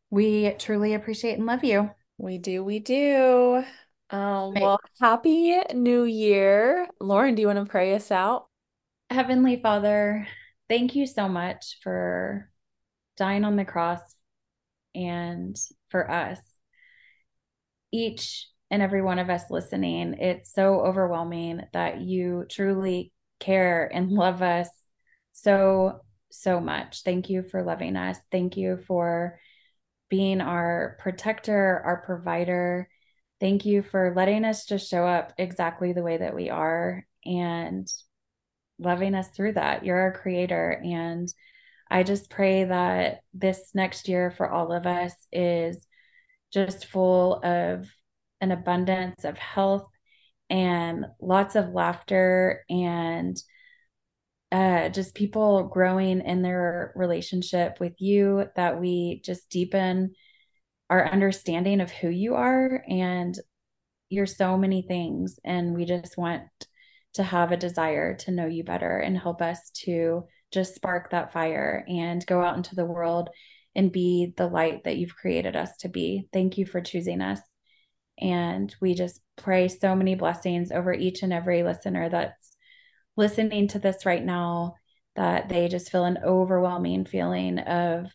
we 0.10 0.52
truly 0.58 0.96
appreciate 0.96 1.38
and 1.38 1.46
love 1.46 1.64
you. 1.64 1.92
We 2.18 2.38
do, 2.38 2.64
we 2.64 2.80
do. 2.80 3.64
Um, 4.10 4.54
well, 4.54 4.80
happy 5.00 5.56
new 5.74 6.04
year. 6.04 6.88
Lauren, 7.00 7.34
do 7.36 7.42
you 7.42 7.48
want 7.48 7.60
to 7.60 7.66
pray 7.66 7.96
us 7.96 8.12
out? 8.12 8.48
Heavenly 9.10 9.62
Father, 9.62 10.28
thank 10.68 10.96
you 10.96 11.08
so 11.08 11.30
much 11.30 11.78
for 11.82 12.50
dying 13.18 13.46
on 13.46 13.56
the 13.56 13.66
cross 13.66 14.02
and 14.96 15.56
for 15.90 16.10
us, 16.10 16.40
each 17.92 18.48
and 18.70 18.82
every 18.82 19.02
one 19.02 19.20
of 19.20 19.30
us 19.30 19.44
listening, 19.50 20.16
it's 20.16 20.54
so 20.54 20.82
overwhelming 20.82 21.62
that 21.74 22.02
you 22.02 22.46
truly 22.50 23.12
care 23.40 23.90
and 23.94 24.12
love 24.12 24.42
us 24.42 24.70
so, 25.34 26.02
so 26.30 26.60
much. 26.60 27.04
Thank 27.04 27.30
you 27.30 27.44
for 27.44 27.64
loving 27.64 27.96
us. 27.96 28.18
Thank 28.32 28.58
you 28.58 28.78
for 28.88 29.40
being 30.10 30.42
our 30.42 30.98
protector, 31.00 31.82
our 31.86 32.04
provider. 32.06 32.90
Thank 33.40 33.66
you 33.66 33.82
for 33.82 34.14
letting 34.16 34.46
us 34.46 34.66
just 34.66 34.90
show 34.90 35.06
up 35.06 35.34
exactly 35.38 35.94
the 35.94 36.04
way 36.04 36.18
that 36.18 36.36
we 36.36 36.50
are 36.50 37.06
and 37.26 37.92
loving 38.78 39.16
us 39.16 39.30
through 39.30 39.54
that. 39.54 39.86
You're 39.86 40.00
our 40.00 40.14
creator 40.14 40.82
and 40.84 41.32
I 41.92 42.04
just 42.04 42.30
pray 42.30 42.64
that 42.64 43.20
this 43.34 43.72
next 43.76 44.08
year 44.08 44.32
for 44.32 44.50
all 44.50 44.72
of 44.72 44.88
us 44.88 45.14
is 45.32 45.86
just 46.54 46.86
full 46.86 47.42
of 47.44 47.88
an 48.40 48.52
abundance 48.52 49.26
of 49.26 49.38
health 49.38 49.88
and 50.50 51.06
lots 51.22 51.56
of 51.56 51.74
laughter 51.74 52.64
and 52.70 53.38
uh, 54.54 54.90
just 54.90 55.16
people 55.16 55.64
growing 55.64 56.22
in 56.22 56.42
their 56.42 56.94
relationship 56.96 57.80
with 57.80 57.94
you, 58.00 58.46
that 58.56 58.80
we 58.80 59.22
just 59.24 59.50
deepen 59.50 60.14
our 60.90 61.08
understanding 61.10 61.82
of 61.82 61.92
who 61.92 62.10
you 62.10 62.36
are. 62.36 62.84
And 62.90 63.38
you're 64.10 64.26
so 64.26 64.58
many 64.58 64.82
things 64.82 65.40
and 65.44 65.74
we 65.74 65.86
just 65.86 66.18
want 66.18 66.44
to 67.14 67.24
have 67.24 67.52
a 67.52 67.58
desire 67.58 68.16
to 68.16 68.32
know 68.32 68.46
you 68.46 68.64
better 68.64 68.98
and 68.98 69.18
help 69.18 69.42
us 69.42 69.72
to 69.84 70.24
just 70.52 70.76
spark 70.76 71.12
that 71.12 71.34
fire 71.34 71.86
and 71.88 72.26
go 72.26 72.42
out 72.42 72.58
into 72.58 72.76
the 72.76 72.86
world 72.86 73.30
and 73.76 73.92
be 73.92 74.34
the 74.36 74.48
light 74.48 74.84
that 74.84 74.98
you've 74.98 75.16
created 75.16 75.56
us 75.56 75.78
to 75.78 75.90
be. 75.90 76.28
Thank 76.34 76.58
you 76.58 76.66
for 76.66 76.82
choosing 76.82 77.22
us. 77.22 77.40
And 78.20 78.76
we 78.82 78.94
just 78.94 79.22
pray 79.38 79.68
so 79.68 79.96
many 79.96 80.16
blessings 80.16 80.72
over 80.72 80.94
each 80.94 81.24
and 81.24 81.34
every 81.34 81.64
listener 81.64 82.10
that's 82.10 82.58
listening 83.18 83.68
to 83.70 83.80
this 83.80 84.06
right 84.06 84.24
now, 84.24 84.76
that 85.16 85.50
they 85.50 85.68
just 85.68 85.92
feel 85.92 86.06
an 86.06 86.20
overwhelming 86.24 87.06
feeling 87.06 87.60
of 87.60 88.08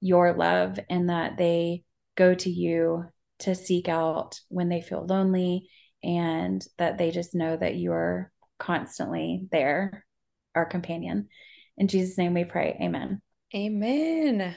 your 0.00 0.32
love 0.34 0.78
and 0.88 1.10
that 1.10 1.36
they 1.36 1.82
go 2.16 2.34
to 2.34 2.50
you 2.50 3.04
to 3.40 3.54
seek 3.54 3.88
out 3.88 4.40
when 4.48 4.68
they 4.68 4.80
feel 4.80 5.04
lonely 5.04 5.68
and 6.02 6.64
that 6.78 6.98
they 6.98 7.10
just 7.10 7.34
know 7.34 7.56
that 7.56 7.74
you 7.74 7.92
are 7.92 8.30
constantly 8.58 9.46
there, 9.50 10.04
our 10.54 10.66
companion. 10.66 11.28
In 11.76 11.88
Jesus' 11.88 12.18
name 12.18 12.34
we 12.34 12.44
pray. 12.44 12.76
Amen. 12.80 13.20
Amen. 13.54 14.56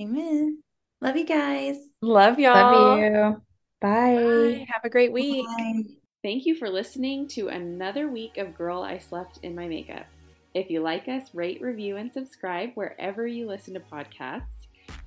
Amen. 0.00 0.62
Love 1.00 1.16
you 1.16 1.26
guys. 1.26 1.76
Love 2.00 2.38
y'all. 2.38 2.54
Love 2.54 3.02
you. 3.02 3.42
Bye. 3.80 4.16
Bye. 4.16 4.66
Have 4.72 4.84
a 4.84 4.90
great 4.90 5.12
week. 5.12 5.46
Bye. 5.46 5.82
Thank 6.22 6.46
you 6.46 6.54
for 6.54 6.70
listening 6.70 7.28
to 7.28 7.48
another 7.48 8.08
week 8.08 8.38
of 8.38 8.56
Girl 8.56 8.82
I 8.82 8.98
Slept 8.98 9.40
in 9.42 9.54
My 9.54 9.68
Makeup. 9.68 10.06
If 10.54 10.70
you 10.70 10.80
like 10.80 11.08
us, 11.08 11.34
rate, 11.34 11.60
review, 11.60 11.96
and 11.96 12.12
subscribe 12.12 12.70
wherever 12.74 13.26
you 13.26 13.46
listen 13.46 13.74
to 13.74 13.80
podcasts. 13.80 14.42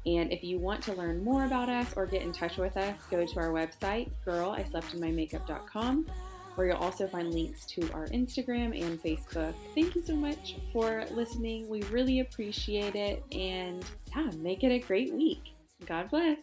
And 0.05 0.31
if 0.31 0.43
you 0.43 0.59
want 0.59 0.83
to 0.83 0.93
learn 0.93 1.23
more 1.23 1.45
about 1.45 1.69
us 1.69 1.93
or 1.95 2.05
get 2.05 2.21
in 2.21 2.31
touch 2.31 2.57
with 2.57 2.77
us, 2.77 2.97
go 3.09 3.25
to 3.25 3.39
our 3.39 3.49
website, 3.49 4.11
girlisleptinmymakeup.com, 4.25 6.05
where 6.57 6.67
you'll 6.67 6.77
also 6.77 7.07
find 7.07 7.33
links 7.33 7.65
to 7.67 7.91
our 7.93 8.07
Instagram 8.07 8.79
and 8.79 9.01
Facebook. 9.01 9.53
Thank 9.75 9.95
you 9.95 10.01
so 10.01 10.15
much 10.15 10.55
for 10.73 11.05
listening. 11.11 11.69
We 11.69 11.83
really 11.83 12.21
appreciate 12.21 12.95
it. 12.95 13.23
And 13.31 13.85
yeah, 14.15 14.31
make 14.37 14.63
it 14.63 14.71
a 14.71 14.79
great 14.79 15.13
week. 15.13 15.53
God 15.85 16.09
bless. 16.09 16.39